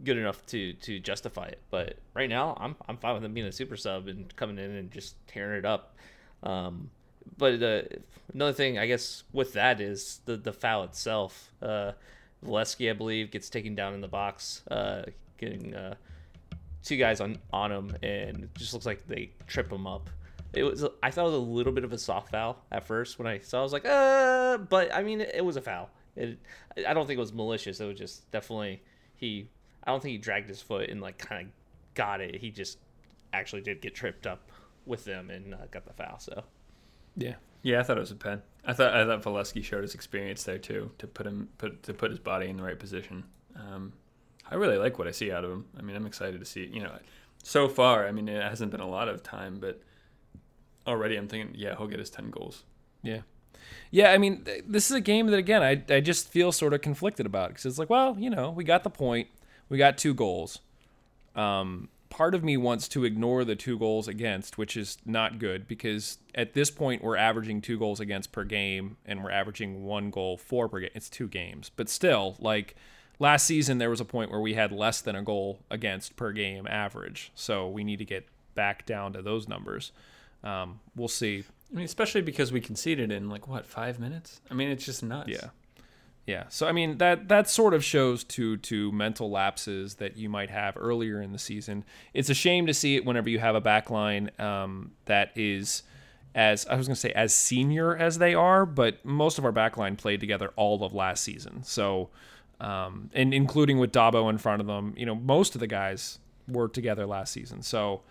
[0.02, 1.60] good enough to to justify it.
[1.70, 4.72] But right now, I'm I'm fine with him being a super sub and coming in
[4.72, 5.94] and just tearing it up.
[6.42, 6.90] Um,
[7.36, 7.82] but uh,
[8.34, 11.52] another thing, I guess, with that is the the foul itself.
[11.62, 11.92] Uh,
[12.44, 15.02] Volesky, I believe, gets taken down in the box, uh,
[15.38, 15.94] getting uh,
[16.82, 20.08] two guys on on him, and just looks like they trip him up.
[20.52, 23.18] It was I thought it was a little bit of a soft foul at first
[23.18, 23.60] when I saw.
[23.60, 25.90] I was like, uh, but I mean, it, it was a foul.
[26.16, 26.38] It,
[26.86, 27.80] I don't think it was malicious.
[27.80, 28.82] It was just definitely
[29.16, 29.48] he.
[29.84, 31.52] I don't think he dragged his foot and like kind of
[31.94, 32.36] got it.
[32.36, 32.78] He just
[33.32, 34.50] actually did get tripped up
[34.86, 36.18] with them and uh, got the foul.
[36.18, 36.44] So
[37.16, 37.34] Yeah.
[37.62, 38.42] Yeah, I thought it was a pen.
[38.64, 41.94] I thought I thought Volesky showed his experience there too to put him put to
[41.94, 43.24] put his body in the right position.
[43.56, 43.92] Um,
[44.50, 45.66] I really like what I see out of him.
[45.78, 46.68] I mean, I'm excited to see.
[46.72, 46.92] You know,
[47.42, 49.80] so far, I mean, it hasn't been a lot of time, but
[50.86, 52.64] already I'm thinking, yeah, he'll get his ten goals.
[53.02, 53.20] Yeah.
[53.90, 56.74] Yeah, I mean, th- this is a game that again I I just feel sort
[56.74, 59.28] of conflicted about because it's like, well, you know, we got the point,
[59.68, 60.60] we got two goals.
[61.34, 65.66] Um, part of me wants to ignore the two goals against, which is not good
[65.66, 70.10] because at this point we're averaging two goals against per game and we're averaging one
[70.10, 70.90] goal for per game.
[70.94, 72.74] It's two games, but still, like
[73.18, 76.32] last season there was a point where we had less than a goal against per
[76.32, 79.92] game average, so we need to get back down to those numbers.
[80.42, 81.44] Um, we'll see.
[81.70, 84.40] I mean, especially because we conceded in like what five minutes.
[84.50, 85.28] I mean, it's just nuts.
[85.28, 85.50] Yeah.
[86.30, 86.44] Yeah.
[86.48, 90.48] So I mean that that sort of shows to to mental lapses that you might
[90.48, 91.84] have earlier in the season.
[92.14, 95.82] It's a shame to see it whenever you have a back line um, that is
[96.32, 99.50] as I was going to say as senior as they are, but most of our
[99.50, 101.64] back line played together all of last season.
[101.64, 102.10] So
[102.60, 106.20] um, and including with Dabo in front of them, you know, most of the guys
[106.46, 107.60] were together last season.
[107.62, 108.02] So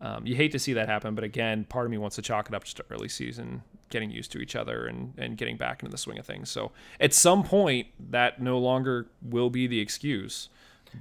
[0.00, 2.48] um, you hate to see that happen, but again, part of me wants to chalk
[2.48, 5.82] it up just to early season, getting used to each other and, and getting back
[5.82, 6.50] into the swing of things.
[6.50, 10.48] So at some point, that no longer will be the excuse.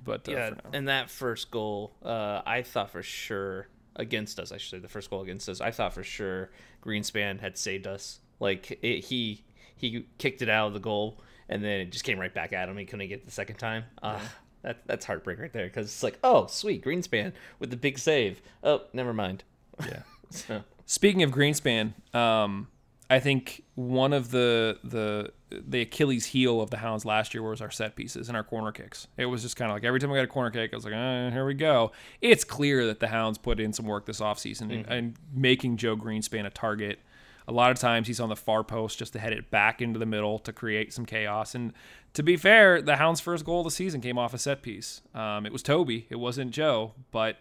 [0.04, 4.52] But uh, yeah, and that first goal, uh, I thought for sure against us.
[4.52, 5.62] I should say the first goal against us.
[5.62, 6.50] I thought for sure
[6.84, 8.20] Greenspan had saved us.
[8.40, 9.44] Like it, he
[9.76, 12.70] he kicked it out of the goal, and then it just came right back at
[12.70, 12.78] him.
[12.78, 13.84] He couldn't get it the second time.
[14.02, 14.22] Ah,
[14.64, 18.42] that that's heartbreak right there because it's like, oh sweet Greenspan with the big save.
[18.64, 19.44] Oh, never mind.
[19.86, 20.04] Yeah.
[20.32, 22.68] So Speaking of Greenspan, um,
[23.08, 27.62] I think one of the the the Achilles heel of the Hounds last year was
[27.62, 29.08] our set pieces and our corner kicks.
[29.16, 30.86] It was just kind of like every time we got a corner kick, I was
[30.86, 31.92] like, eh, here we go.
[32.22, 35.96] It's clear that the Hounds put in some work this offseason and, and making Joe
[35.96, 37.00] Greenspan a target.
[37.48, 40.00] A lot of times he's on the far post just to head it back into
[40.00, 41.56] the middle to create some chaos.
[41.56, 41.74] And
[42.14, 45.02] to be fair, the Hounds' first goal of the season came off a set piece.
[45.14, 47.38] Um, it was Toby, it wasn't Joe, but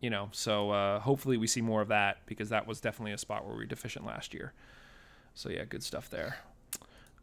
[0.00, 3.18] you know, so uh, hopefully we see more of that because that was definitely a
[3.18, 4.52] spot where we were deficient last year.
[5.32, 6.36] So yeah, good stuff there.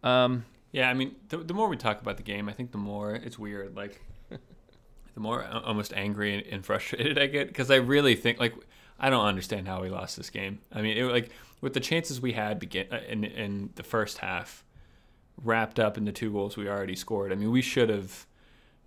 [0.03, 2.77] Um, Yeah, I mean, the, the more we talk about the game, I think the
[2.77, 3.75] more it's weird.
[3.75, 8.55] Like, the more almost angry and, frustrated I get because I really think like
[8.99, 10.59] I don't understand how we lost this game.
[10.71, 11.29] I mean, it like
[11.61, 14.65] with the chances we had begin uh, in in the first half,
[15.43, 17.31] wrapped up in the two goals we already scored.
[17.31, 18.25] I mean, we should have.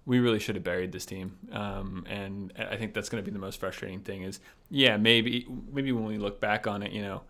[0.07, 3.33] We really should have buried this team, um, and I think that's going to be
[3.33, 4.23] the most frustrating thing.
[4.23, 7.23] Is yeah, maybe maybe when we look back on it, you know,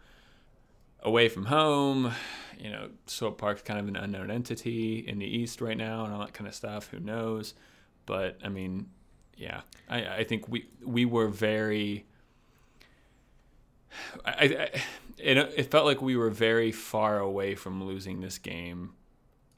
[1.01, 2.13] away from home.
[2.59, 6.13] You know, Swope Park's kind of an unknown entity in the East right now, and
[6.13, 6.89] all that kind of stuff.
[6.91, 7.55] Who knows?
[8.07, 8.87] But I mean,
[9.37, 12.07] yeah, I, I think we we were very.
[14.25, 14.71] I, I
[15.19, 18.95] it, felt like we were very far away from losing this game,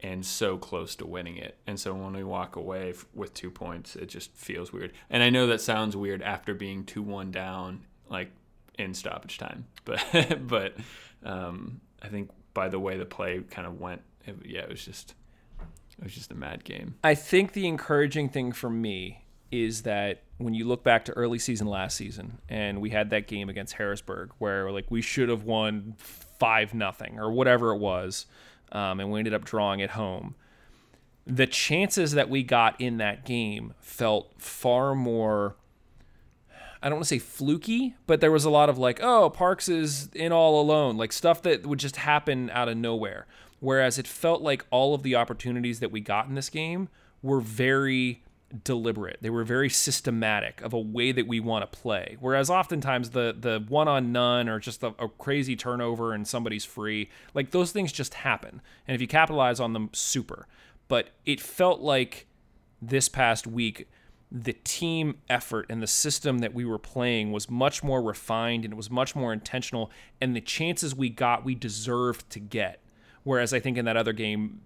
[0.01, 1.59] and so close to winning it.
[1.67, 4.93] And so when we walk away f- with two points, it just feels weird.
[5.11, 8.31] And I know that sounds weird after being two one down, like
[8.79, 10.77] in stoppage time, but but
[11.25, 14.85] um, I think by the way the play kind of went, it, yeah, it was
[14.85, 15.15] just
[15.99, 16.95] it was just a mad game.
[17.03, 19.26] I think the encouraging thing for me
[19.65, 23.27] is that when you look back to early season last season and we had that
[23.27, 28.27] game against Harrisburg where like we should have won five nothing or whatever it was,
[28.73, 30.35] um, and we ended up drawing at home.
[31.27, 35.57] The chances that we got in that game felt far more.
[36.83, 39.69] I don't want to say fluky, but there was a lot of like, oh, Parkes
[39.69, 43.27] is in all alone, like stuff that would just happen out of nowhere.
[43.59, 46.89] Whereas it felt like all of the opportunities that we got in this game
[47.23, 48.23] were very
[48.65, 49.19] deliberate.
[49.21, 52.17] They were very systematic of a way that we want to play.
[52.21, 56.65] Whereas oftentimes the the one on none or just a, a crazy turnover and somebody's
[56.65, 58.61] free, like those things just happen.
[58.87, 60.47] And if you capitalize on them, super.
[60.89, 62.27] But it felt like
[62.81, 63.89] this past week
[64.31, 68.73] the team effort and the system that we were playing was much more refined and
[68.73, 72.83] it was much more intentional and the chances we got we deserved to get
[73.23, 74.61] whereas i think in that other game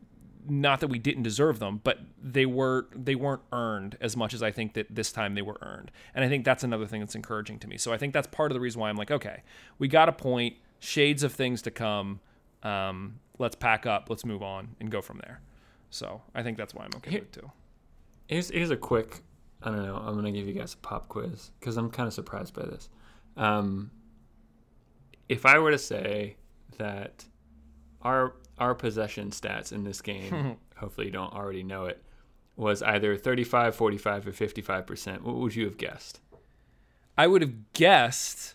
[0.48, 4.42] not that we didn't deserve them but they were they weren't earned as much as
[4.42, 7.14] i think that this time they were earned and i think that's another thing that's
[7.14, 9.42] encouraging to me so i think that's part of the reason why i'm like okay
[9.79, 12.20] we got a point shades of things to come
[12.62, 15.40] um, let's pack up let's move on and go from there
[15.88, 17.50] so i think that's why i'm okay with it too
[18.31, 19.22] Here's here's a quick.
[19.61, 19.96] I don't know.
[19.96, 22.88] I'm gonna give you guys a pop quiz because I'm kind of surprised by this.
[23.37, 23.90] Um,
[25.29, 26.37] if I were to say
[26.79, 27.24] that
[28.02, 32.02] our our possession stats in this game, hopefully you don't already know it,
[32.56, 36.20] was either 35, 45, or 55 percent, what would you have guessed?
[37.16, 38.54] I would have guessed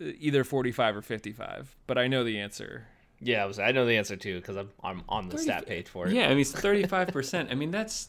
[0.00, 2.86] uh, either 45 or 55, but I know the answer.
[3.20, 3.58] Yeah, I was.
[3.58, 6.12] I know the answer too because I'm I'm on the stat page for it.
[6.12, 7.50] Yeah, I mean 35 percent.
[7.50, 8.08] I mean that's.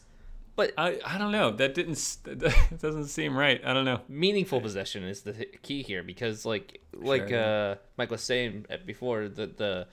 [0.54, 1.52] But I, I don't know.
[1.52, 2.16] That didn't.
[2.24, 3.60] That doesn't seem right.
[3.64, 4.00] I don't know.
[4.08, 8.76] meaningful possession is the key here because like like Sure, uh Mike was saying uh,
[8.84, 9.86] before the the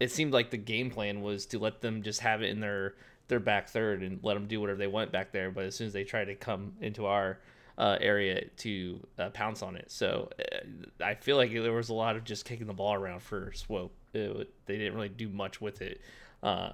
[0.00, 2.94] it seemed like the game plan was to let them just have it in their
[3.28, 5.86] their back third and let them do whatever they want back there but as soon
[5.86, 7.38] as they try to come into our
[7.76, 11.94] uh, area to uh, pounce on it so uh, I feel like there was a
[11.94, 15.60] lot of just kicking the ball around for Swope it, they didn't really do much
[15.60, 16.00] with it
[16.42, 16.72] uh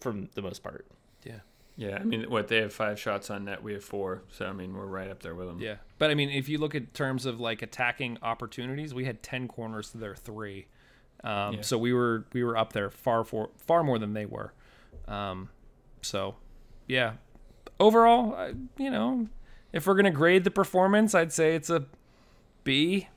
[0.00, 0.86] from the most part
[1.24, 1.40] Yeah.
[1.78, 4.24] Yeah, I mean, what they have five shots on net, we have four.
[4.32, 5.60] So I mean, we're right up there with them.
[5.60, 5.76] Yeah.
[5.96, 9.46] But I mean, if you look at terms of like attacking opportunities, we had 10
[9.46, 10.66] corners to their 3.
[11.24, 11.60] Um, Yeah.
[11.62, 14.52] so we were we were up there far for far more than they were.
[15.06, 15.48] Um,
[16.02, 16.36] so
[16.86, 17.14] yeah.
[17.80, 19.28] Overall, I, you know,
[19.72, 21.84] if we're going to grade the performance, I'd say it's a
[22.64, 23.08] B.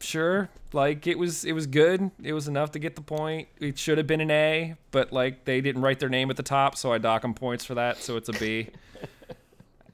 [0.00, 0.48] Sure.
[0.72, 2.10] Like it was it was good.
[2.22, 3.48] It was enough to get the point.
[3.58, 6.42] It should have been an A, but like they didn't write their name at the
[6.42, 8.68] top, so I dock them points for that, so it's a B.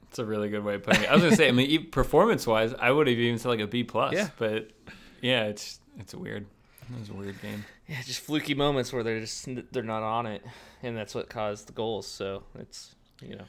[0.09, 1.09] It's a really good way of putting it.
[1.09, 3.83] I was gonna say, I mean, performance-wise, I would have even said like a B
[3.83, 4.13] plus.
[4.13, 4.29] Yeah.
[4.37, 4.69] But
[5.21, 6.45] yeah, it's it's weird.
[6.93, 7.65] It was a weird game.
[7.87, 10.43] yeah just fluky moments where they're just they're not on it
[10.83, 13.45] and that's what caused the goals so it's you know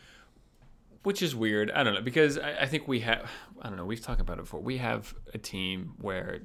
[1.03, 1.71] Which is weird.
[1.71, 3.31] I don't know because I, I think we have.
[3.63, 3.85] I don't know.
[3.85, 4.61] We've talked about it before.
[4.61, 6.41] We have a team where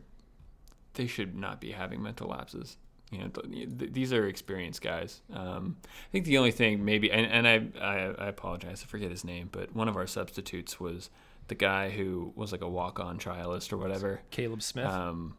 [0.93, 2.77] they should not be having mental lapses.
[3.11, 5.21] You know, th- th- these are experienced guys.
[5.33, 9.09] Um, I think the only thing maybe, and, and I, I I apologize, I forget
[9.11, 11.09] his name, but one of our substitutes was
[11.47, 14.21] the guy who was like a walk-on trialist or whatever.
[14.29, 14.85] Caleb Smith.
[14.85, 15.35] Um,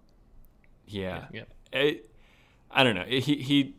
[0.86, 1.26] yeah.
[1.32, 1.48] Yep.
[1.72, 2.10] it,
[2.70, 3.04] I don't know.
[3.04, 3.74] He he.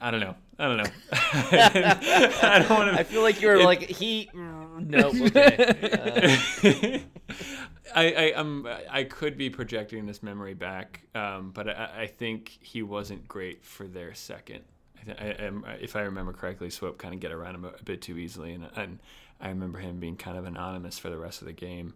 [0.00, 0.36] I don't know.
[0.58, 0.90] I don't know.
[1.12, 3.00] I don't want to.
[3.00, 4.28] I feel like you're like he.
[4.34, 7.02] No, okay.
[7.02, 7.34] Uh,
[7.94, 12.58] I, I um I could be projecting this memory back, um, but I, I think
[12.60, 14.64] he wasn't great for their second.
[15.00, 17.68] I, th- I, um, if I remember correctly, Swope kind of get around him a,
[17.68, 18.98] a bit too easily, and, and
[19.40, 21.94] I remember him being kind of anonymous for the rest of the game.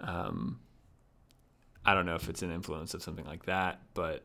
[0.00, 0.60] Um,
[1.84, 4.24] I don't know if it's an influence of something like that, but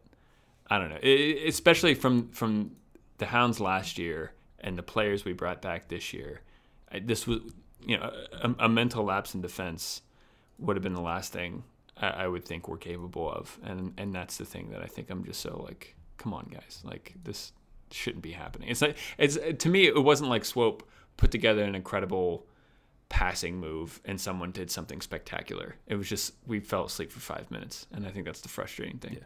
[0.69, 0.99] I don't know.
[1.01, 2.71] It, especially from from
[3.17, 6.41] the Hounds last year and the players we brought back this year,
[6.91, 7.39] I, this was
[7.85, 10.01] you know a, a mental lapse in defense
[10.57, 11.63] would have been the last thing
[11.97, 15.09] I, I would think we're capable of, and and that's the thing that I think
[15.09, 17.51] I'm just so like, come on guys, like this
[17.91, 18.69] shouldn't be happening.
[18.69, 22.45] It's like it's to me it wasn't like Swope put together an incredible
[23.09, 25.75] passing move and someone did something spectacular.
[25.87, 28.99] It was just we fell asleep for five minutes, and I think that's the frustrating
[28.99, 29.19] thing.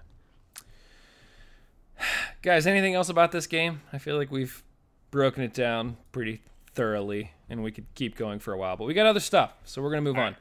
[2.42, 3.82] Guys, anything else about this game?
[3.92, 4.64] I feel like we've
[5.12, 6.42] broken it down pretty
[6.74, 9.82] thoroughly, and we could keep going for a while, but we got other stuff, so
[9.82, 10.36] we're gonna move on.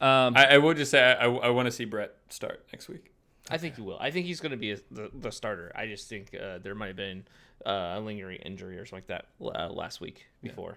[0.00, 3.12] Um, I, I will just say I, I, want to see Brett start next week.
[3.50, 3.96] I think he will.
[3.98, 5.72] I think he's going to be a, the, the starter.
[5.74, 7.24] I just think uh, there might have been
[7.64, 10.76] uh, a lingering injury or something like that uh, last week before,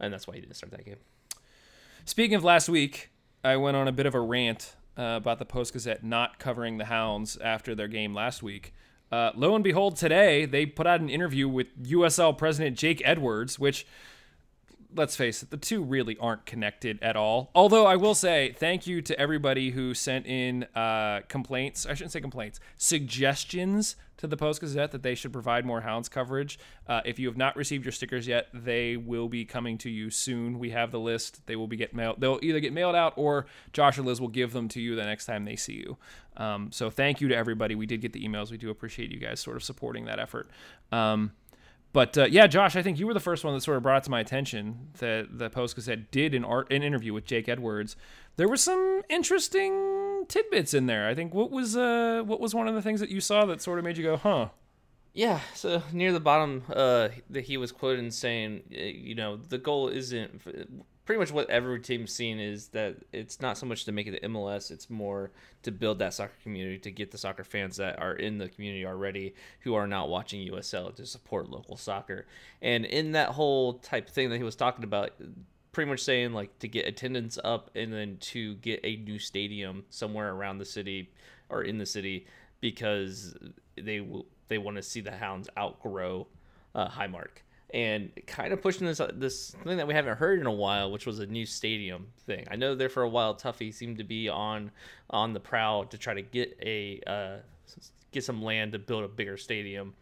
[0.00, 0.98] and that's why he didn't start that game.
[2.04, 3.10] Speaking of last week,
[3.44, 6.78] I went on a bit of a rant uh, about the Post Gazette not covering
[6.78, 8.72] the Hounds after their game last week.
[9.10, 13.58] Uh, lo and behold, today they put out an interview with USL President Jake Edwards,
[13.58, 13.86] which,
[14.94, 17.50] let's face it, the two really aren't connected at all.
[17.54, 21.86] Although I will say thank you to everybody who sent in uh, complaints.
[21.86, 26.08] I shouldn't say complaints, suggestions to the Post Gazette that they should provide more Hounds
[26.08, 26.58] coverage.
[26.86, 30.10] Uh, if you have not received your stickers yet, they will be coming to you
[30.10, 30.58] soon.
[30.58, 31.46] We have the list.
[31.46, 32.20] They will be get mailed.
[32.20, 35.04] They'll either get mailed out or Josh or Liz will give them to you the
[35.04, 35.96] next time they see you.
[36.36, 37.74] Um, so thank you to everybody.
[37.74, 38.50] We did get the emails.
[38.50, 40.50] We do appreciate you guys sort of supporting that effort.
[40.90, 41.32] Um,
[41.92, 43.98] but uh, yeah, Josh, I think you were the first one that sort of brought
[43.98, 47.48] it to my attention that the Post Gazette did an art an interview with Jake
[47.48, 47.96] Edwards.
[48.36, 51.08] There were some interesting tidbits in there.
[51.08, 53.62] I think what was uh what was one of the things that you saw that
[53.62, 54.48] sort of made you go, huh?
[55.14, 59.58] Yeah, so near the bottom, uh, that he was quoted saying, uh, you know, the
[59.58, 60.40] goal isn't
[61.08, 64.10] pretty much what every team's seen is that it's not so much to make it
[64.10, 65.30] the MLS, it's more
[65.62, 68.84] to build that soccer community, to get the soccer fans that are in the community
[68.84, 72.26] already who are not watching USL to support local soccer.
[72.60, 75.12] And in that whole type of thing that he was talking about,
[75.72, 79.84] pretty much saying like to get attendance up and then to get a new stadium
[79.88, 81.10] somewhere around the city
[81.48, 82.26] or in the city
[82.60, 83.34] because
[83.80, 86.26] they will they want to see the Hounds outgrow
[86.74, 87.40] uh, Highmark
[87.74, 91.06] and kind of pushing this this thing that we haven't heard in a while, which
[91.06, 92.46] was a new stadium thing.
[92.50, 94.70] I know there for a while, Tuffy seemed to be on
[95.10, 97.36] on the prowl to try to get a uh,
[98.12, 99.94] get some land to build a bigger stadium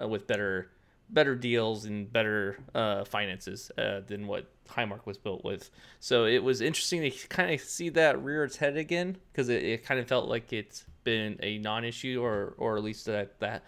[0.00, 0.70] uh, with better
[1.10, 5.70] better deals and better uh, finances uh, than what Highmark was built with.
[6.00, 9.62] So it was interesting to kind of see that rear its head again because it,
[9.62, 13.64] it kind of felt like it's been a non-issue or or at least that that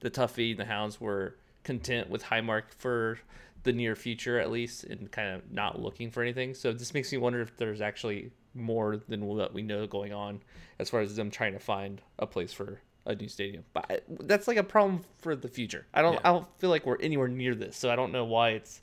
[0.00, 3.18] the Tuffy and the Hounds were content with Highmark for
[3.62, 6.54] the near future at least and kind of not looking for anything.
[6.54, 10.40] So this makes me wonder if there's actually more than what we know going on
[10.78, 13.64] as far as them trying to find a place for a new stadium.
[13.72, 15.86] But I, that's like a problem for the future.
[15.92, 16.20] I don't Yeah.
[16.24, 17.76] I don't feel like we're anywhere near this.
[17.76, 18.80] So I don't know why it's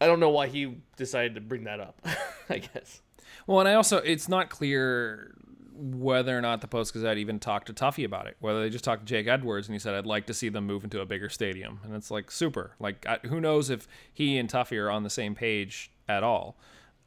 [0.00, 2.00] I don't know why he decided to bring that up.
[2.50, 3.00] I guess.
[3.46, 5.34] Well, and I also it's not clear
[5.78, 8.36] whether or not the Post Gazette even talked to Tuffy about it.
[8.40, 10.66] Whether they just talked to Jake Edwards and he said, "I'd like to see them
[10.66, 12.72] move into a bigger stadium," and it's like super.
[12.80, 16.58] Like I, who knows if he and Tuffy are on the same page at all.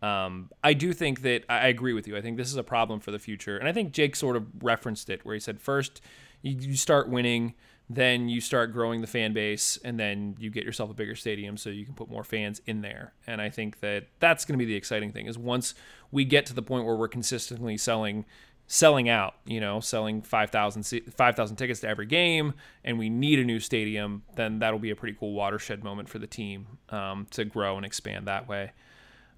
[0.02, 2.18] Um, I do think that I agree with you.
[2.18, 4.48] I think this is a problem for the future, and I think Jake sort of
[4.64, 6.02] referenced it where he said, first
[6.42, 7.54] you, you start winning,
[7.90, 11.58] then you start growing the fan base, and then you get yourself a bigger stadium
[11.58, 13.14] so you can put more fans in there.
[13.28, 15.76] And I think that that's going to be the exciting thing is once
[16.12, 18.26] we get to the point where we're consistently selling
[18.74, 22.54] selling out, you know, selling 5,000 se- 5,000 tickets to every game,
[22.86, 26.20] and we need a new stadium, then that'll be a pretty cool watershed moment for
[26.20, 28.72] the team um, to grow and expand that way.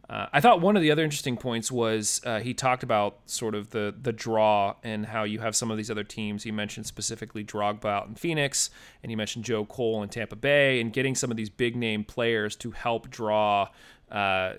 [0.09, 3.55] Uh, I thought one of the other interesting points was uh, he talked about sort
[3.55, 6.43] of the the draw and how you have some of these other teams.
[6.43, 8.69] He mentioned specifically Drogba out in Phoenix,
[9.01, 12.03] and he mentioned Joe Cole in Tampa Bay, and getting some of these big name
[12.03, 13.69] players to help draw
[14.11, 14.53] uh,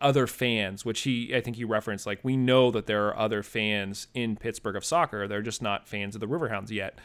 [0.00, 2.06] other fans, which he I think he referenced.
[2.06, 5.86] Like we know that there are other fans in Pittsburgh of soccer, they're just not
[5.86, 6.98] fans of the Riverhounds yet.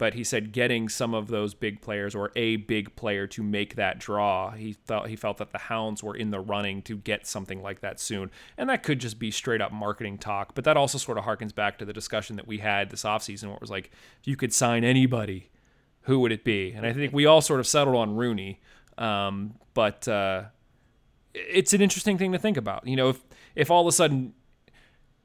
[0.00, 3.74] But he said getting some of those big players or a big player to make
[3.74, 7.26] that draw, he felt he felt that the Hounds were in the running to get
[7.26, 8.30] something like that soon.
[8.56, 11.54] And that could just be straight up marketing talk, but that also sort of harkens
[11.54, 14.36] back to the discussion that we had this offseason where it was like if you
[14.36, 15.50] could sign anybody,
[16.04, 16.72] who would it be?
[16.72, 18.58] And I think we all sort of settled on Rooney.
[18.96, 20.44] Um, but uh,
[21.34, 22.86] it's an interesting thing to think about.
[22.86, 23.20] You know, if
[23.54, 24.32] if all of a sudden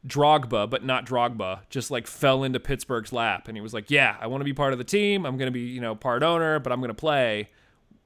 [0.05, 4.17] Drogba, but not Drogba, just like fell into Pittsburgh's lap and he was like, "Yeah,
[4.19, 5.25] I want to be part of the team.
[5.25, 7.49] I'm going to be, you know, part owner, but I'm going to play."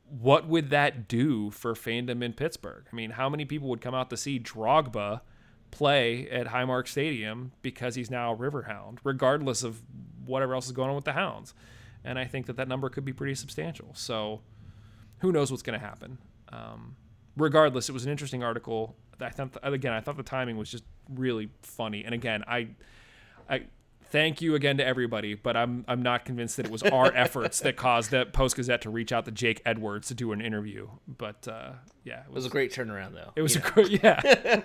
[0.09, 2.85] What would that do for fandom in Pittsburgh?
[2.91, 5.21] I mean, how many people would come out to see Drogba
[5.69, 9.83] play at Highmark Stadium because he's now a Riverhound, regardless of
[10.25, 11.53] whatever else is going on with the Hounds?
[12.03, 13.91] And I think that that number could be pretty substantial.
[13.93, 14.41] So,
[15.19, 16.17] who knows what's going to happen?
[16.51, 16.95] Um,
[17.37, 18.95] regardless, it was an interesting article.
[19.19, 22.03] I thought again, I thought the timing was just really funny.
[22.03, 22.67] And again, I,
[23.49, 23.63] I
[24.09, 27.59] thank you again to everybody, but I'm I'm not convinced that it was our efforts
[27.61, 30.87] that caused the Post Gazette to reach out to Jake Edwards to do an interview.
[31.07, 31.71] But uh,
[32.03, 33.31] yeah, It was a great turnaround, though.
[33.35, 34.61] It was a great yeah.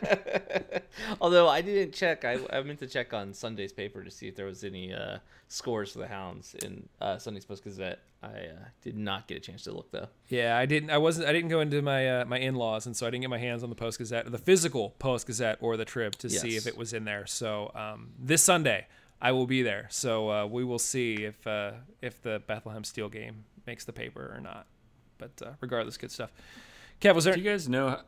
[1.20, 4.36] Although I didn't check, I, I meant to check on Sunday's paper to see if
[4.36, 5.18] there was any uh,
[5.48, 8.00] scores for the Hounds in uh, Sunday's Post Gazette.
[8.22, 10.08] I uh, did not get a chance to look though.
[10.28, 10.88] Yeah, I didn't.
[10.88, 11.28] I wasn't.
[11.28, 13.38] I didn't go into my uh, my in laws, and so I didn't get my
[13.38, 16.66] hands on the Post Gazette, the physical Post Gazette, or the Trib to see if
[16.66, 17.26] it was in there.
[17.26, 18.86] So um, this Sunday,
[19.20, 19.86] I will be there.
[19.90, 24.32] So uh, we will see if uh, if the Bethlehem Steel game makes the paper
[24.34, 24.66] or not.
[25.18, 26.32] But uh, regardless, good stuff.
[27.00, 27.34] Kev, was there?
[27.34, 28.00] Do you guys know?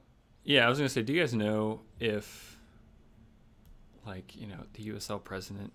[0.44, 2.56] Yeah, I was gonna say, do you guys know if,
[4.06, 5.72] like, you know, the USL president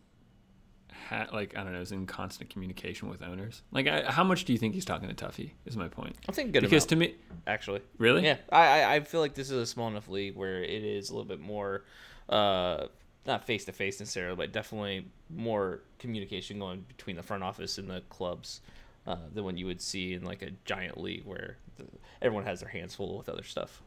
[0.88, 3.63] had, like, I don't know, is in constant communication with owners?
[3.71, 5.51] Like, I, how much do you think he's talking to Tuffy?
[5.65, 6.15] Is my point.
[6.29, 7.15] I think good because amount, to me,
[7.45, 7.82] actually.
[7.97, 10.84] really, Yeah, I, I I feel like this is a small enough league where it
[10.84, 11.84] is a little bit more,
[12.29, 12.88] uh,
[13.26, 17.89] not face to face necessarily, but definitely more communication going between the front office and
[17.89, 18.61] the clubs
[19.05, 21.86] uh, than what you would see in like a giant league where the,
[22.22, 23.82] everyone has their hands full with other stuff.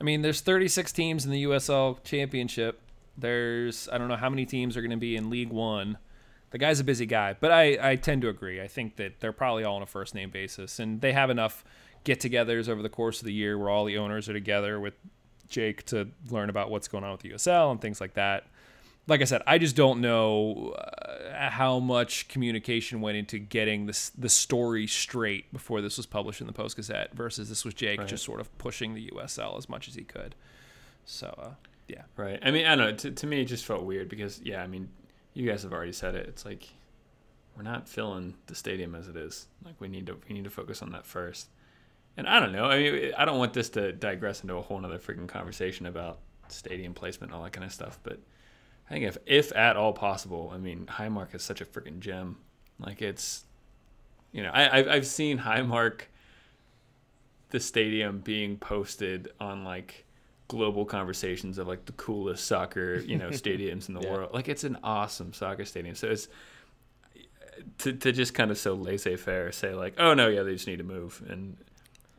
[0.00, 2.80] I mean, there's 36 teams in the USL Championship.
[3.16, 5.98] There's I don't know how many teams are going to be in League One.
[6.50, 8.60] The guy's a busy guy, but I, I tend to agree.
[8.60, 11.64] I think that they're probably all on a first name basis, and they have enough
[12.04, 14.94] get-togethers over the course of the year where all the owners are together with
[15.48, 18.46] Jake to learn about what's going on with the USL and things like that.
[19.08, 24.10] Like I said, I just don't know uh, how much communication went into getting this
[24.10, 28.00] the story straight before this was published in the Post Gazette versus this was Jake
[28.00, 28.08] Right.
[28.08, 30.34] just sort of pushing the USL as much as he could.
[31.04, 31.50] So uh,
[31.86, 32.40] yeah, right?
[32.42, 32.96] I mean, I don't know.
[32.96, 34.88] To, to me, it just felt weird because, yeah, I mean,
[35.34, 36.26] you guys have already said it.
[36.28, 36.68] It's like
[37.56, 39.46] we're not filling the stadium as it is.
[39.64, 41.46] Like we need to we need to focus on that first.
[42.16, 42.64] And I don't know.
[42.66, 46.18] I mean, I don't want this to digress into a whole other freaking conversation about
[46.48, 47.98] stadium placement and all that kind of stuff.
[48.02, 48.18] But
[48.88, 52.38] I think if if at all possible, I mean, Highmark is such a freaking gem.
[52.78, 53.44] Like it's,
[54.32, 56.02] you know, I I've, I've seen Highmark,
[57.50, 60.04] the stadium being posted on like
[60.48, 64.10] global conversations of like the coolest soccer you know stadiums in the Yeah.
[64.12, 64.30] world.
[64.32, 65.94] Like it's an awesome soccer stadium.
[65.96, 66.28] So it's
[67.78, 70.66] to to just kind of so laissez faire say like, oh no, yeah, they just
[70.66, 71.58] need to move and.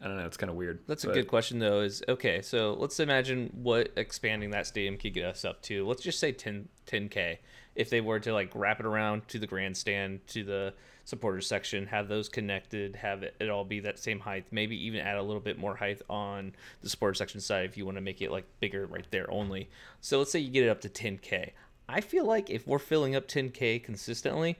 [0.02, 0.26] I don't know.
[0.26, 0.80] It's kind of weird.
[0.88, 1.82] That's a good question, though.
[1.82, 2.42] Is okay.
[2.42, 5.88] So let's imagine what expanding that stadium could get us up to.
[5.88, 7.38] Let's just say 10 10k.
[7.76, 10.74] If they were to like wrap it around to the grandstand, to the
[11.06, 14.46] supporters section, have those connected, have it, it all be that same height.
[14.52, 17.86] Maybe even add a little bit more height on the supporters section side if you
[17.86, 19.70] want to make it like bigger right there only.
[20.02, 21.52] So let's say you get it up to 10k.
[21.90, 24.58] I feel like if we're filling up 10k consistently,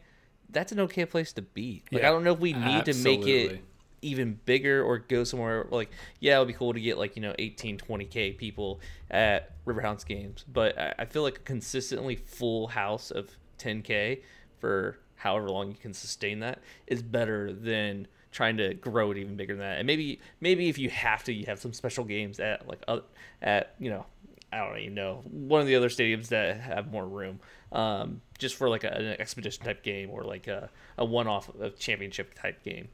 [0.50, 1.84] that's an okay place to be.
[1.92, 2.10] Like Yeah.
[2.10, 3.62] I don't know if we need to make it Absolutely.
[4.02, 5.90] Even bigger or go somewhere like
[6.20, 8.80] yeah it would be cool to get like you know 18 20k people
[9.10, 13.30] at riverhounds games but I- feel like a consistently full house of
[13.60, 14.22] 10k
[14.60, 19.36] for however long you can sustain that is better than trying to grow it even
[19.36, 22.40] bigger than that and maybe maybe if you have to you have some special games
[22.40, 23.00] at like uh,
[23.42, 24.06] at you know
[24.52, 27.40] I don't even know one of the other stadiums that have more room,
[27.74, 31.54] um, just for like a, an expedition type game or like a, a one off
[31.60, 32.88] of championship type game.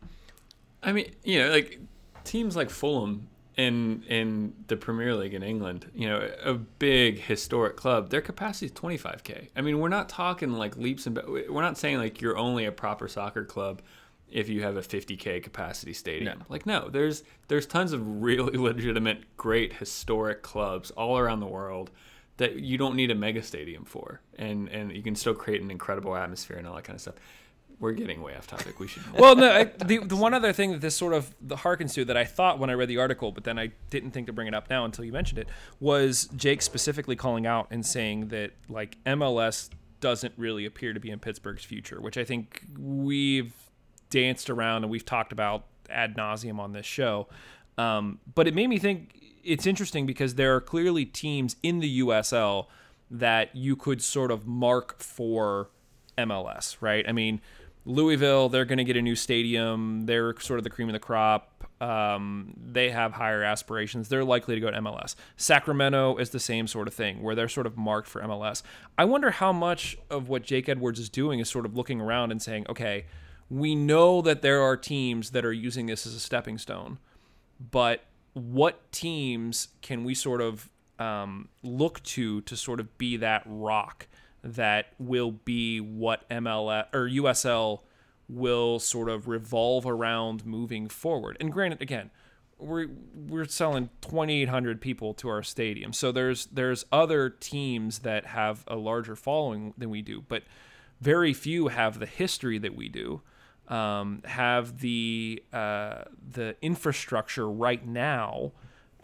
[0.84, 1.79] I mean, you know, like
[2.23, 7.77] teams like Fulham in in the Premier League in England, you know, a big historic
[7.77, 9.49] club, their capacity is 25k.
[9.55, 12.71] I mean, we're not talking like leaps and we're not saying like you're only a
[12.71, 13.81] proper soccer club
[14.29, 16.39] if you have a 50k capacity stadium.
[16.39, 16.45] No.
[16.49, 21.91] Like no, there's there's tons of really legitimate great historic clubs all around the world
[22.38, 24.21] that you don't need a mega stadium for.
[24.38, 27.15] And and you can still create an incredible atmosphere and all that kind of stuff.
[27.84, 28.79] We're getting way off topic.
[28.79, 29.51] We should well, no.
[29.51, 32.23] I, the the one other thing that this sort of the harkens to that I
[32.23, 34.69] thought when I read the article, but then I didn't think to bring it up
[34.69, 35.49] now until you mentioned it,
[35.81, 39.69] was Jake specifically calling out and saying that like MLS
[39.99, 43.53] doesn't really appear to be in Pittsburgh's future, which I think we've
[44.09, 47.27] danced around and we've talked about ad nauseum on this show.
[47.77, 51.99] Um, but it made me think it's interesting because there are clearly teams in the
[51.99, 52.67] USL
[53.11, 55.67] that you could sort of mark for
[56.17, 57.03] MLS, right?
[57.07, 57.41] I mean,
[57.86, 60.05] Louisville, they're going to get a new stadium.
[60.05, 61.49] They're sort of the cream of the crop.
[61.81, 64.07] Um, they have higher aspirations.
[64.07, 65.15] They're likely to go to MLS.
[65.36, 68.63] Sacramento is the same sort of thing, where they're sort of marked for MLS.
[68.97, 72.31] I wonder how much of what Jake Edwards is doing is sort of looking around
[72.31, 73.05] and saying, okay,
[73.49, 76.99] we know that there are teams that are using this as a stepping stone,
[77.71, 80.69] but what teams can we sort of
[80.99, 84.07] um, look to to sort of be that rock
[84.43, 87.81] that will be what MLS or USL
[88.27, 91.37] will sort of revolve around moving forward.
[91.39, 92.11] And granted, again,
[92.57, 98.63] we're we're selling 2,800 people to our stadium, so there's there's other teams that have
[98.67, 100.43] a larger following than we do, but
[101.01, 103.21] very few have the history that we do.
[103.67, 108.51] Um, have the uh, the infrastructure right now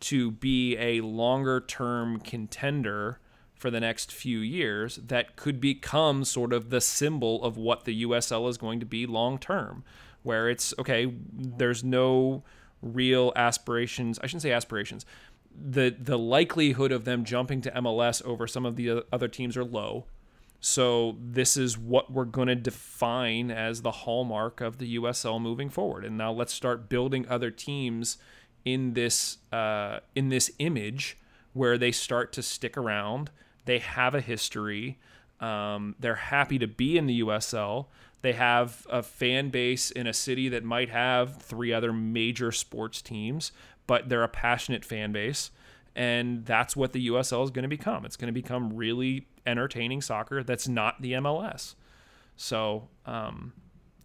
[0.01, 3.19] to be a longer term contender
[3.59, 8.03] for the next few years that could become sort of the symbol of what the
[8.05, 9.83] USL is going to be long term,
[10.23, 12.43] where it's okay, there's no
[12.81, 14.17] real aspirations.
[14.19, 15.05] I shouldn't say aspirations.
[15.53, 19.65] The the likelihood of them jumping to MLS over some of the other teams are
[19.65, 20.05] low.
[20.61, 25.69] So this is what we're going to define as the hallmark of the USL moving
[25.69, 26.05] forward.
[26.05, 28.17] And now let's start building other teams
[28.63, 31.17] in this uh, in this image
[31.51, 33.31] where they start to stick around
[33.65, 34.97] they have a history.
[35.39, 37.87] Um, they're happy to be in the USL.
[38.21, 43.01] They have a fan base in a city that might have three other major sports
[43.01, 43.51] teams,
[43.87, 45.51] but they're a passionate fan base.
[45.95, 48.05] And that's what the USL is going to become.
[48.05, 51.75] It's going to become really entertaining soccer that's not the MLS.
[52.35, 53.53] So, um,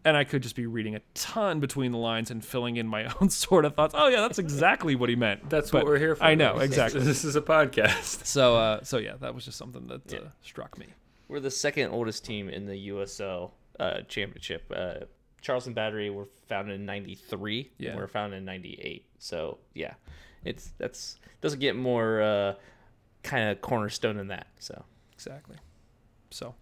[0.04, 3.04] and I could just be reading a ton between the lines and filling in my
[3.20, 3.94] own sort of thoughts.
[3.96, 5.48] Oh yeah, that's exactly what he meant.
[5.48, 6.24] That's But what we're here for.
[6.24, 7.00] I know exactly.
[7.00, 8.26] This is a podcast.
[8.26, 10.86] So, uh, so yeah, that was just something that uh, struck me.
[11.28, 14.70] We're the second oldest team in the USL uh, championship.
[14.74, 15.06] Uh,
[15.40, 17.70] Charleston Battery were founded in '93.
[17.78, 17.90] Yeah.
[17.90, 19.06] and we're founded in '98.
[19.18, 19.94] So yeah,
[20.44, 22.54] it's that's doesn't get more uh,
[23.22, 24.46] kind of cornerstone than that.
[24.58, 24.84] So
[25.14, 25.56] Exactly.
[26.30, 26.54] So,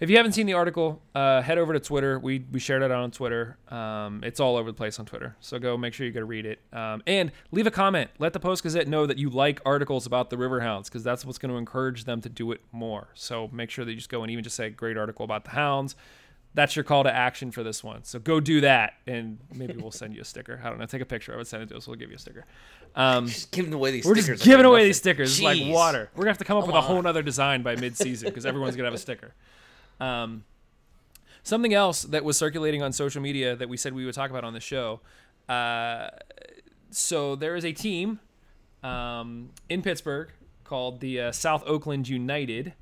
[0.00, 2.18] if you haven't seen the article, uh, head over to Twitter.
[2.18, 3.56] We we shared it out on Twitter.
[3.68, 5.36] Um, it's all over the place on Twitter.
[5.40, 6.60] So go make sure you go read it.
[6.72, 8.10] Um, and leave a comment.
[8.18, 11.38] Let the Post Gazette know that you like articles about the Riverhounds because that's what's
[11.38, 13.08] going to encourage them to do it more.
[13.14, 15.50] So make sure that you just go and even just say great article about the
[15.50, 15.96] Hounds.
[16.54, 18.04] That's your call to action for this one.
[18.04, 20.58] So go do that, and maybe we'll send you a sticker.
[20.64, 20.86] I don't know.
[20.86, 21.34] Take a picture.
[21.34, 21.86] I would send it to us.
[21.86, 22.46] We'll give you a sticker.
[22.94, 24.06] Um, just giving away these.
[24.06, 24.88] we're stickers just giving like away nothing.
[24.88, 26.08] these stickers It's like water.
[26.14, 27.04] We're gonna have to come up Come with a whole on.
[27.04, 29.34] nother design by mid-season because everyone's gonna have a sticker.
[30.00, 30.44] Um,
[31.42, 34.44] something else that was circulating on social media that we said we would talk about
[34.44, 35.00] on the show.
[35.48, 36.08] Uh,
[36.90, 38.18] so there is a team
[38.82, 40.30] um, in Pittsburgh
[40.64, 42.74] called the uh, South Oakland United,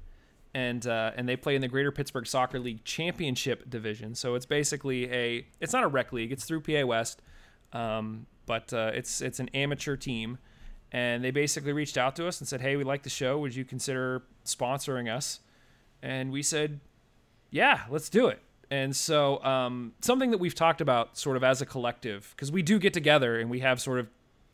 [0.55, 4.15] and uh, and they play in the Greater Pittsburgh Soccer League Championship Division.
[4.15, 6.33] So it's basically a it's not a rec league.
[6.33, 7.21] It's through PA West,
[7.73, 10.39] um, but uh, it's it's an amateur team,
[10.91, 13.39] and they basically reached out to us and said, "Hey, we like the show.
[13.39, 15.41] Would you consider sponsoring us?"
[16.03, 16.81] And we said,
[17.55, 18.41] "Yeah, let's do it."
[18.71, 22.63] And so um, something that we've talked about sort of as a collective, because we
[22.63, 24.09] do get together and we have sort of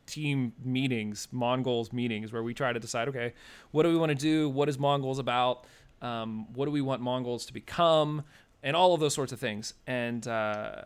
[0.05, 3.33] team meetings, Mon Goals meetings, where we try to decide, okay,
[3.71, 4.49] what do we want to do?
[4.51, 5.65] What is Mon Goals about?
[6.03, 8.25] Um, what do we want Mon Goals to become?
[8.63, 9.73] And all of those sorts of things.
[9.87, 10.83] And uh,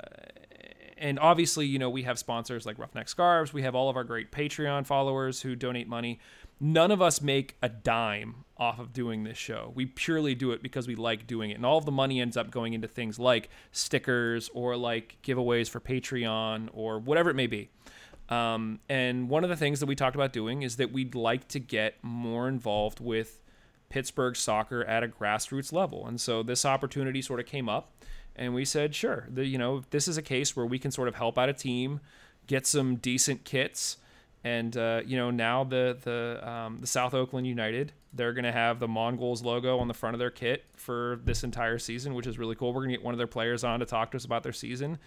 [0.97, 3.53] and obviously, you know, we have sponsors like Roughneck Scarves.
[3.53, 6.21] We have all of our great Patreon followers who donate money.
[6.61, 9.73] None of us make a dime off of doing this show.
[9.75, 11.55] We purely do it because we like doing it.
[11.55, 15.69] And all of the money ends up going into things like stickers or like giveaways
[15.69, 17.71] for Patreon or whatever it may be.
[18.29, 21.49] Um, and one of the things that we talked about doing is that we'd like
[21.49, 23.43] to get more involved with
[23.91, 26.07] Pittsburgh soccer at a grassroots level.
[26.07, 27.93] And so this opportunity sort of came up
[28.37, 31.09] and we said, sure, the, you know, this is a case where we can sort
[31.09, 32.01] of help out a team,
[32.47, 33.99] get some decent kits.
[34.45, 38.79] And, uh, you know, now the, the, um, the South Oakland United, they're to have
[38.79, 42.27] the Mon Goals logo on the front of their kit for this entire season, which
[42.27, 42.75] is really cool.
[42.75, 44.99] We're to get one of their players on to talk to us about their season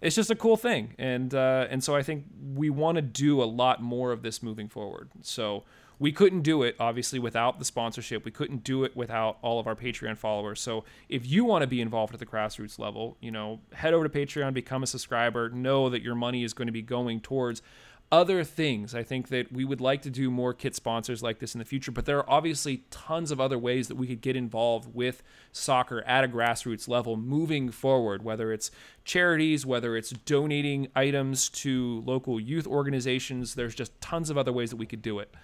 [0.00, 2.24] it's just a cool thing and uh, and so I think
[2.54, 5.10] we want to do a lot more of this moving forward.
[5.22, 5.64] So
[5.98, 8.24] we couldn't do it obviously without the sponsorship.
[8.24, 10.60] We couldn't do it without all of our Patreon followers.
[10.60, 14.06] So if you want to be involved at the grassroots level, you know, head over
[14.06, 17.62] to Patreon, become a subscriber, know that your money is going to be going towards
[18.10, 18.94] other things.
[18.94, 21.64] I think that we would like to do more kit sponsors like this in the
[21.64, 25.22] future, but there are obviously tons of other ways that we could get involved with
[25.52, 28.70] soccer at a grassroots level moving forward, whether it's
[29.04, 33.54] charities, whether it's donating items to local youth organizations.
[33.54, 35.34] There's just tons of other ways that we could do it.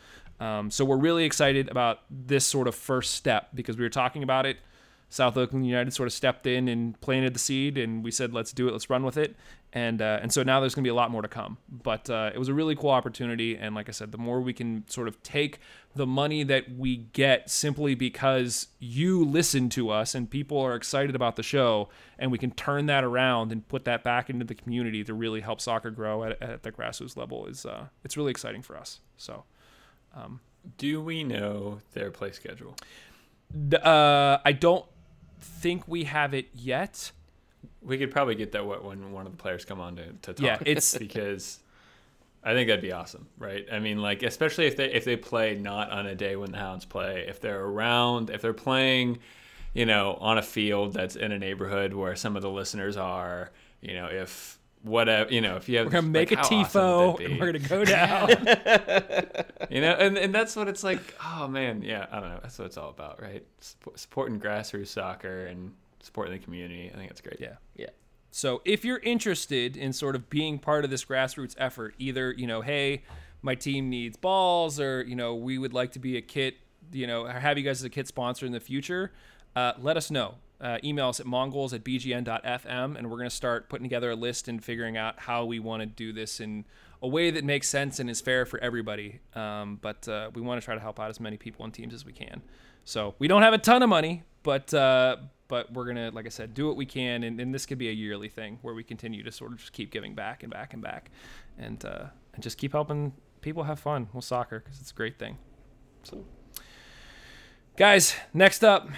[0.41, 4.23] Um, so we're really excited about this sort of first step because we were talking
[4.23, 4.57] about it.
[5.15, 8.53] South Oakland United sort of stepped in and planted the seed, and we said, "Let's
[8.53, 8.73] do it.
[8.73, 9.37] Let's run with it."
[9.73, 11.57] And uh, and so now there's going to be a lot more to come.
[11.69, 14.53] But uh, it was a really cool opportunity, and like I said, the more we
[14.53, 15.61] can sort of take
[15.95, 21.15] the money that we get simply because you listen to us and people are excited
[21.15, 24.57] about the show, and we can turn that around and put that back into the
[24.57, 28.33] community to really help soccer grow at, at the grassroots level is uh, it's really
[28.33, 28.99] exciting for us.
[29.17, 29.45] So.
[30.79, 32.75] Do we know their play schedule?
[33.75, 34.87] Uh, I don't
[35.45, 37.13] think we have it yet.
[37.83, 40.41] We could probably get that when one of the players come on to, to talk.
[40.41, 41.61] Yeah, it's- because
[42.43, 43.67] I think that'd be awesome, right?
[43.73, 46.59] I mean, like especially if they if they play not on a day when the
[46.59, 49.19] Hounds play, if they're around, if they're playing,
[49.73, 53.51] you know, on a field that's in a neighborhood where some of the listeners are,
[53.81, 56.61] you know, if whatever, you know, if you have We're gonna make like, a how
[56.61, 58.29] awesome tifo and we're gonna go down.
[59.71, 61.01] you know, and, and that's what it's like.
[61.25, 62.41] Oh man, yeah, I don't know.
[62.43, 63.45] That's what it's all about, right?
[63.61, 66.91] Supp- supporting grassroots soccer and supporting the community.
[66.93, 67.41] I think it's great.
[67.41, 67.55] yeah.
[67.75, 67.89] Yeah.
[68.31, 72.49] So if you're interested in sort of being part of this grassroots effort, either, you
[72.49, 73.03] know, hey,
[73.43, 76.57] my team needs balls or, you know, we would like to be a kit,
[76.91, 79.13] you know, have you guys as a kit sponsor in the future,
[79.55, 80.35] uh, let us know.
[80.61, 84.17] Uh, email us at mongoals at bgn.fm and we're going to start putting together a
[84.17, 86.65] list and figuring out how we want to do this in
[87.03, 89.21] a way that makes sense and is fair for everybody.
[89.35, 91.93] Um, but uh, we want to try to help out as many people and teams
[91.93, 92.41] as we can.
[92.85, 95.17] So we don't have a ton of money, but uh,
[95.49, 97.89] but we're gonna, like I said, do what we can, and, and this could be
[97.89, 100.73] a yearly thing where we continue to sort of just keep giving back and back
[100.73, 101.11] and back,
[101.59, 105.19] and uh, and just keep helping people have fun with soccer because it's a great
[105.19, 105.39] thing.
[106.03, 106.25] So,
[107.77, 108.89] guys, next up,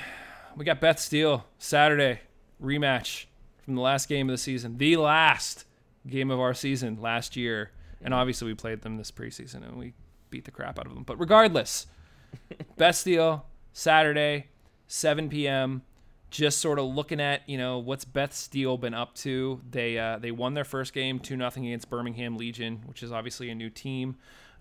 [0.56, 2.20] we got Beth Steel Saturday
[2.62, 3.26] rematch
[3.62, 5.64] from the last game of the season, the last
[6.08, 7.70] game of our season last year,
[8.02, 9.92] and obviously we played them this preseason and we
[10.30, 11.02] beat the crap out of them.
[11.02, 11.86] But regardless,
[12.76, 14.46] Beth Steel Saturday,
[14.86, 15.82] 7 p.m.
[16.30, 19.60] Just sort of looking at you know what's Beth Steel been up to.
[19.70, 23.48] They uh, they won their first game two nothing against Birmingham Legion, which is obviously
[23.48, 24.16] a new team,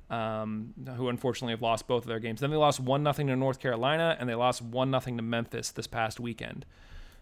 [0.10, 2.42] um, who unfortunately have lost both of their games.
[2.42, 5.72] Then they lost one nothing to North Carolina, and they lost one nothing to Memphis
[5.72, 6.66] this past weekend.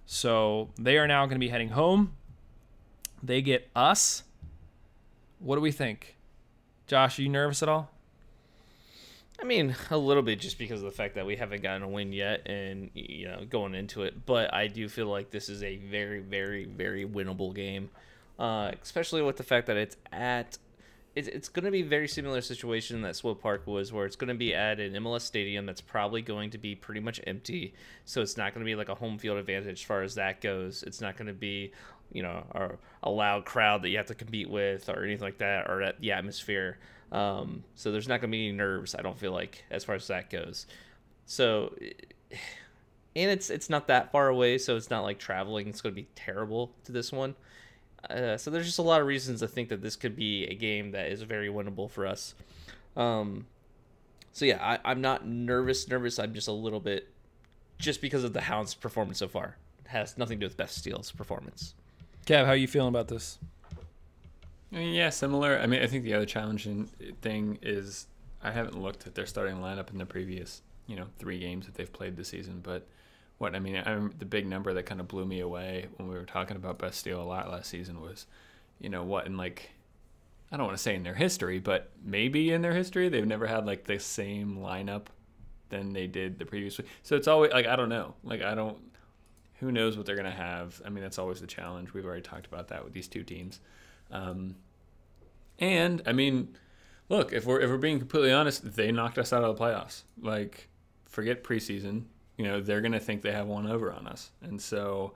[0.06, 2.14] So they are now going to be heading home.
[3.22, 4.24] They get us.
[5.40, 6.18] What do we think?
[6.88, 7.90] Josh, are you nervous at all?
[9.42, 11.88] I mean, a little bit just because of the fact that we haven't gotten a
[11.88, 14.26] win yet and, you know, going into it.
[14.26, 17.90] But I do feel like this is a very, very, very winnable game,
[18.38, 20.58] uh, especially with the fact that it's at.
[21.16, 24.16] It's, it's going to be a very similar situation that Swope Park was, where it's
[24.16, 27.74] going to be at an MLS stadium that's probably going to be pretty much empty.
[28.06, 30.42] So it's not going to be like a home field advantage as far as that
[30.42, 30.84] goes.
[30.84, 31.72] It's not going to be,
[32.12, 35.38] you know, a, a loud crowd that you have to compete with or anything like
[35.38, 36.80] that, or at the atmosphere.
[37.12, 39.94] Um, so there's not going to be any nerves, I don't feel like, as far
[39.94, 40.66] as that goes.
[41.28, 41.76] So,
[43.16, 45.68] and it's it's not that far away, so it's not like traveling.
[45.68, 47.36] It's going to be terrible to this one.
[48.10, 50.56] Uh, so there's just a lot of reasons to think that this could be a
[50.56, 52.36] game that is very winnable for us.
[52.96, 53.48] Um,
[54.34, 55.88] so yeah, I, I'm not nervous.
[55.88, 56.20] Nervous.
[56.20, 57.10] I'm just a little bit,
[57.80, 59.58] just because of the Hounds' performance so far.
[59.86, 61.76] It has nothing to do with Beth Steel's performance.
[62.26, 63.38] Kev, how are you feeling about this?
[64.72, 65.60] I mean, yeah, similar.
[65.60, 66.90] I mean, I think the other challenging
[67.22, 68.08] thing is
[68.42, 71.76] I haven't looked at their starting lineup in the previous, you know, three games that
[71.76, 72.60] they've played this season.
[72.64, 72.88] But
[73.38, 76.16] what I mean, I the big number that kind of blew me away when we
[76.16, 78.26] were talking about Beth Steel a lot last season was,
[78.80, 79.72] you know, what in like,
[80.52, 83.48] I don't want to say in their history, but maybe in their history they've never
[83.48, 85.08] had like the same lineup
[85.70, 86.88] than they did the previous week.
[87.02, 88.78] So it's always like I don't know, like I don't.
[89.60, 90.82] Who knows what they're gonna have?
[90.86, 91.94] I mean, that's always the challenge.
[91.94, 93.60] We've already talked about that with these two teams.
[94.12, 94.56] Um,
[95.60, 96.56] and I mean,
[97.10, 100.04] look, if we're if we're being completely honest, they knocked us out of the playoffs.
[100.22, 100.70] Like,
[101.06, 102.04] forget preseason.
[102.38, 105.14] You know, they're gonna think they have one over on us, and so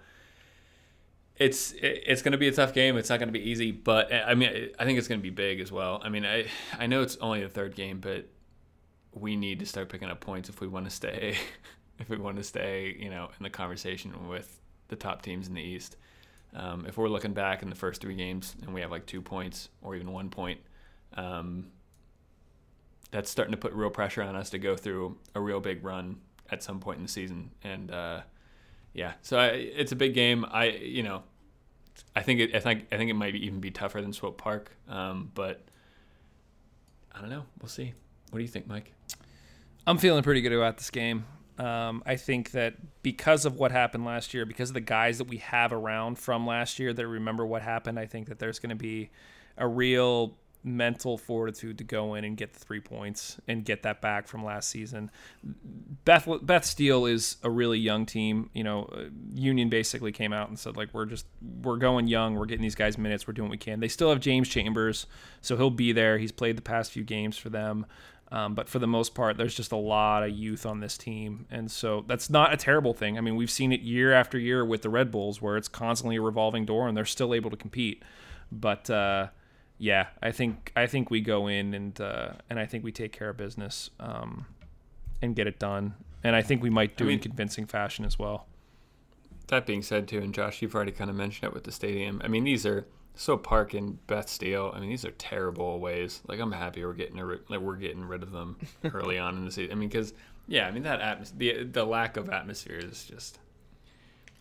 [1.35, 2.97] it's it's gonna be a tough game.
[2.97, 5.71] It's not gonna be easy, but I mean, I think it's gonna be big as
[5.71, 6.01] well.
[6.03, 6.47] I mean, I
[6.77, 8.27] I know it's only the third game, but
[9.13, 11.35] we need to start picking up points if we want to stay
[11.99, 14.59] if we want to stay you know in the conversation with
[14.89, 15.97] the top teams in the East.
[16.55, 19.21] Um, if we're looking back in the first three games and we have like two
[19.21, 20.59] points or even one point,
[21.15, 21.67] um,
[23.11, 26.17] that's starting to put real pressure on us to go through a real big run
[26.49, 27.51] at some point in the season.
[27.63, 28.21] And uh,
[28.93, 30.45] yeah, so I, it's a big game.
[30.49, 31.23] I you know,
[32.15, 34.71] I think it, I think I think it might even be tougher than Swope Park,
[34.89, 35.61] um, but
[37.13, 37.43] I don't know.
[37.61, 37.93] We'll see.
[38.29, 38.93] What do you think, Mike?
[39.85, 41.25] I'm feeling pretty good about this game.
[41.57, 45.27] Um, I think that because of what happened last year, because of the guys that
[45.27, 48.69] we have around from last year that remember what happened, I think that there's going
[48.69, 49.09] to be
[49.57, 54.01] a real mental fortitude to go in and get the three points and get that
[54.01, 55.09] back from last season.
[56.05, 58.49] Beth Beth Steel is a really young team.
[58.53, 61.25] You know, uh, Union basically came out and said like we're just
[61.61, 62.35] we're going young.
[62.35, 63.27] We're getting these guys minutes.
[63.27, 63.79] We're doing what we can.
[63.79, 65.07] They still have James Chambers,
[65.41, 66.17] so he'll be there.
[66.17, 67.85] He's played the past few games for them.
[68.29, 71.45] Um, but for the most part, there's just a lot of youth on this team.
[71.49, 73.17] And so that's not a terrible thing.
[73.17, 76.17] I mean, we've seen it year after year with the Red Bulls where it's constantly
[76.17, 78.03] a revolving door and they're still able to compete.
[78.51, 79.27] But uh,
[79.77, 83.11] yeah, I think I think we go in and uh, and I think we take
[83.11, 84.45] care of business um,
[85.21, 85.95] and get it done.
[86.23, 88.47] And I think we might do I mean- in convincing fashion as well.
[89.47, 92.21] That being said, too, and Josh, you've already kind of mentioned it with the stadium.
[92.21, 94.73] I mean, these are Swope Park and Beth Steel.
[94.75, 96.21] I mean, these are terrible ways.
[96.27, 98.57] Like, I'm happy we're getting rid, like we're getting rid of them
[98.93, 99.71] early on in the season.
[99.71, 100.13] I mean, because
[100.49, 103.39] yeah, I mean that atmos- the the lack of atmosphere is just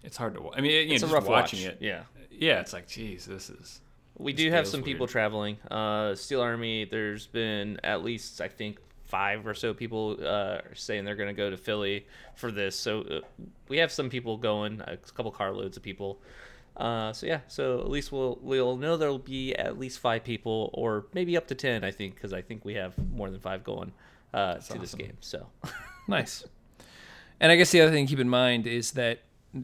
[0.02, 0.40] it's hard to.
[0.40, 1.74] wa- I mean, you know, It's a just rough watching watch.
[1.74, 1.78] it.
[1.82, 2.02] Yeah.
[2.32, 3.80] Yeah, it's like, geez, this is.
[4.18, 5.58] We This do have some people traveling.
[5.70, 11.04] Uh, Steel Army, there's been at least, I think, five or so people uh, saying
[11.04, 12.76] they're going to go to Philly for this.
[12.76, 13.20] So uh,
[13.68, 16.20] we have some people going, a couple carloads of people.
[16.76, 20.68] Uh, so yeah, so at least we'll we'll know there'll be at least five people,
[20.74, 21.84] or maybe up to ten.
[21.84, 23.92] I think because I think we have more than five going
[24.34, 25.16] uh, to this game.
[25.20, 25.46] So
[26.08, 26.44] Nice.
[27.40, 29.20] And I guess the other thing to keep in mind is that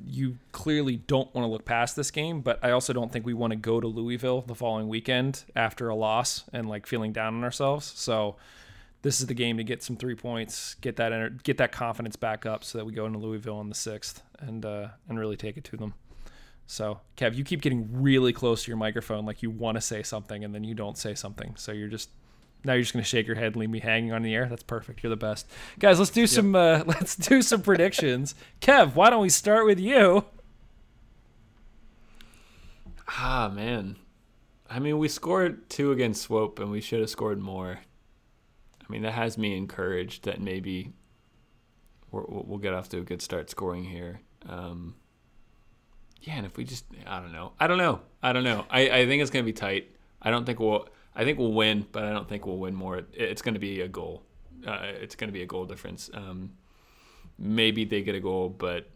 [0.07, 3.35] you clearly don't want to look past this game, but I also don't think we
[3.35, 7.35] want to go to Louisville the following weekend after a loss and like feeling down
[7.35, 7.93] on ourselves.
[7.97, 8.37] So
[9.03, 12.17] this is the game to get some three points, get that ener- get that confidence
[12.17, 15.37] back up, so that we go into Louisville on the sixth and uh, and really
[15.37, 15.95] take it to them.
[16.67, 20.03] So Kev, you keep getting really close to your microphone, like you want to say
[20.03, 21.55] something, and then you don't say something.
[21.57, 22.11] So you're just
[22.65, 24.47] now you're just gonna shake your head and leave me hanging on the air.
[24.47, 25.03] That's perfect.
[25.03, 25.49] You're the best,
[25.79, 25.99] guys.
[25.99, 26.55] Let's do some.
[26.55, 28.35] Uh, let's do some predictions.
[28.61, 30.25] Kev, why don't we start with you?
[33.09, 33.97] Ah, man.
[34.71, 37.81] I mean, we scored two against Swope, and we should have scored more.
[38.81, 40.93] I mean, that has me encouraged that maybe
[42.11, 44.21] we'll we'll get off to a good start scoring here.
[44.49, 44.95] Um,
[46.23, 47.53] yeah, and if we just, I don't know.
[47.59, 48.01] I don't know.
[48.23, 48.65] I don't know.
[48.71, 49.91] I, I think it's going to be tight.
[50.21, 52.99] I don't think we'll, I think we'll win, but I don't think we'll win more.
[52.99, 54.23] It, it's going to be a goal.
[54.67, 56.11] Uh, it's going to be a goal difference.
[56.15, 56.53] Um,
[57.39, 58.89] maybe they get a goal, but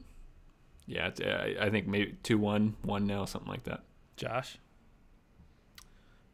[0.86, 3.82] yeah, it's, I, I think maybe 2 1, 1 0, something like that.
[4.16, 4.58] Josh.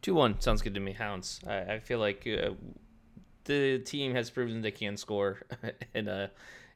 [0.02, 0.92] Two one sounds good to me.
[0.92, 1.40] Hounds.
[1.46, 2.50] I, I feel like uh,
[3.44, 5.38] the team has proven they can score
[5.94, 6.30] in a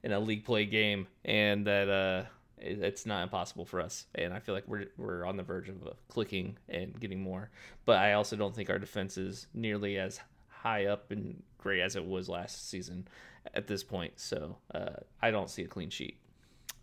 [0.04, 2.28] in a league play game, and that uh, it-
[2.58, 4.06] it's not impossible for us.
[4.14, 5.76] And I feel like we're we're on the verge of
[6.08, 7.50] clicking and getting more.
[7.84, 11.96] But I also don't think our defense is nearly as high up and great as
[11.96, 13.06] it was last season
[13.54, 14.14] at this point.
[14.16, 16.18] So uh, I don't see a clean sheet.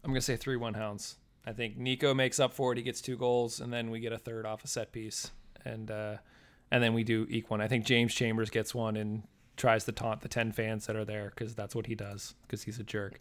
[0.03, 1.17] I'm gonna say three one Hounds.
[1.45, 2.77] I think Neco makes up for it.
[2.77, 5.31] He gets two goals, and then we get a third off a set piece,
[5.65, 6.17] and uh,
[6.71, 7.61] and then we do eke one.
[7.61, 9.23] I think James Chambers gets one and
[9.55, 12.63] tries to taunt the ten fans that are there because that's what he does because
[12.63, 13.19] he's a jerk.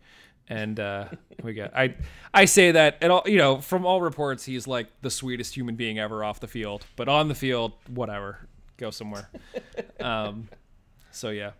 [0.48, 1.06] And uh,
[1.42, 1.94] we got I
[2.34, 5.76] I say that at all you know from all reports he's like the sweetest human
[5.76, 9.30] being ever off the field, but on the field whatever go somewhere.
[10.00, 10.48] Um,
[11.12, 11.52] so yeah,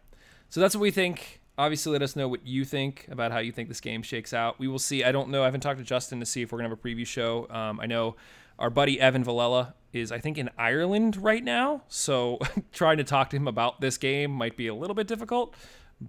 [0.49, 1.41] so that's what we think.
[1.57, 4.59] Obviously, let us know what you think about how you think this game shakes out.
[4.59, 5.05] We will see.
[5.05, 5.43] I don't know.
[5.43, 7.47] I haven't talked to Justin to see if we're gonna have a preview show.
[7.51, 8.17] Um, I know
[8.59, 11.83] our buddy Evan Valella is, I think, in Ireland right now.
[11.89, 12.39] So
[12.73, 15.55] trying to talk to him about this game might be a little bit difficult,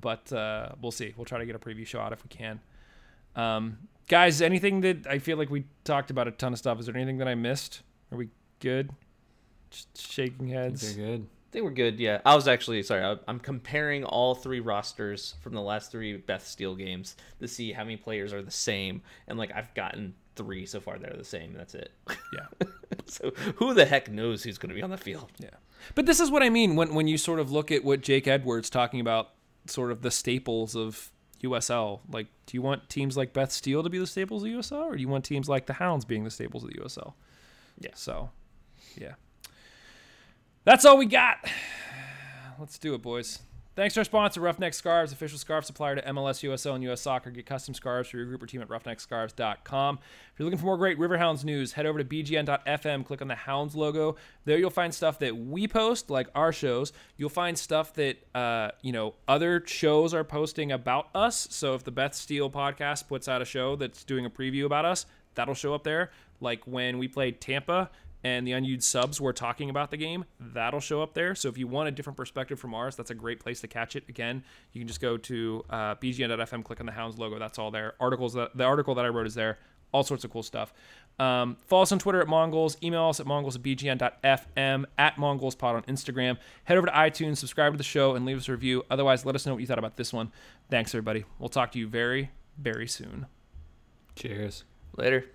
[0.02, 1.14] but uh, we'll see.
[1.16, 2.60] We'll try to get a preview show out if we can.
[3.36, 3.78] Um,
[4.08, 6.80] guys, anything that I feel like we talked about a ton of stuff.
[6.80, 7.82] Is there anything that I missed?
[8.12, 8.30] Are we
[8.60, 8.92] good?
[9.70, 10.96] Just shaking heads.
[10.96, 11.22] They're good.
[11.22, 12.00] I think we're good.
[12.00, 13.04] Yeah, I was actually sorry.
[13.04, 17.72] I- I'm comparing all three rosters from the last three Beth Steel games to see
[17.72, 21.18] how many players are the same, and like I've gotten three so far that are
[21.18, 21.54] the same.
[21.54, 21.92] That's it.
[22.10, 22.68] Yeah.
[23.06, 25.32] so who the heck knows who's going to be on the field?
[25.38, 25.50] Yeah.
[25.96, 28.28] But this is what I mean when when you sort of look at what Jake
[28.28, 29.30] Edwards talking about
[29.66, 31.12] sort of the staples of
[31.44, 32.00] USL.
[32.10, 34.96] Like do you want teams like Beth Steel to be the staples of USL or
[34.96, 37.14] do you want teams like the Hounds being the staples of the USL?
[37.80, 37.92] Yeah.
[37.96, 38.30] So,
[38.96, 39.14] yeah.
[40.64, 41.38] That's all we got.
[42.60, 43.40] Let's do it, boys.
[43.76, 47.32] Thanks to our sponsor, Roughneck Scarves, official scarf supplier to MLS, USL, and US Soccer.
[47.32, 50.00] Get custom scarves for your group or team at roughneckscarves.com.
[50.32, 53.36] If you're looking for more great Riverhounds news, head over to bgn.fm, click on the
[53.36, 54.16] Hounds logo.
[54.46, 56.94] There you'll find stuff that we post, like our shows.
[57.18, 61.48] You'll find stuff that, uh, you know, other shows are posting about us.
[61.50, 64.86] So if the Beth Steel podcast puts out a show that's doing a preview about
[64.86, 66.12] us, that'll show up there.
[66.40, 67.90] Like when we played Tampa,
[68.24, 71.36] and the unused subs were talking about the game, that'll show up there.
[71.36, 73.96] So if you want a different perspective from ours, that's a great place to catch
[73.96, 74.04] it.
[74.08, 77.38] Again, you can just go to uh, bgn.fm, click on the Hounds logo.
[77.38, 77.96] That's all there.
[78.00, 79.60] Articles that the article that I wrote is there.
[79.92, 80.74] All sorts of cool stuff.
[81.20, 82.78] Um, follow us on Twitter at Mon Goals.
[82.82, 86.38] Email us at mongoals at bgn.fm, at mongoalspod on Instagram.
[86.64, 88.84] Head over to iTunes, subscribe to the show, and leave us a review.
[88.90, 90.32] Otherwise, let us know what you thought about this one.
[90.72, 91.26] Thanks, everybody.
[91.38, 93.28] We'll talk to you very, very soon.
[94.16, 94.64] Cheers.
[94.98, 95.26] Later.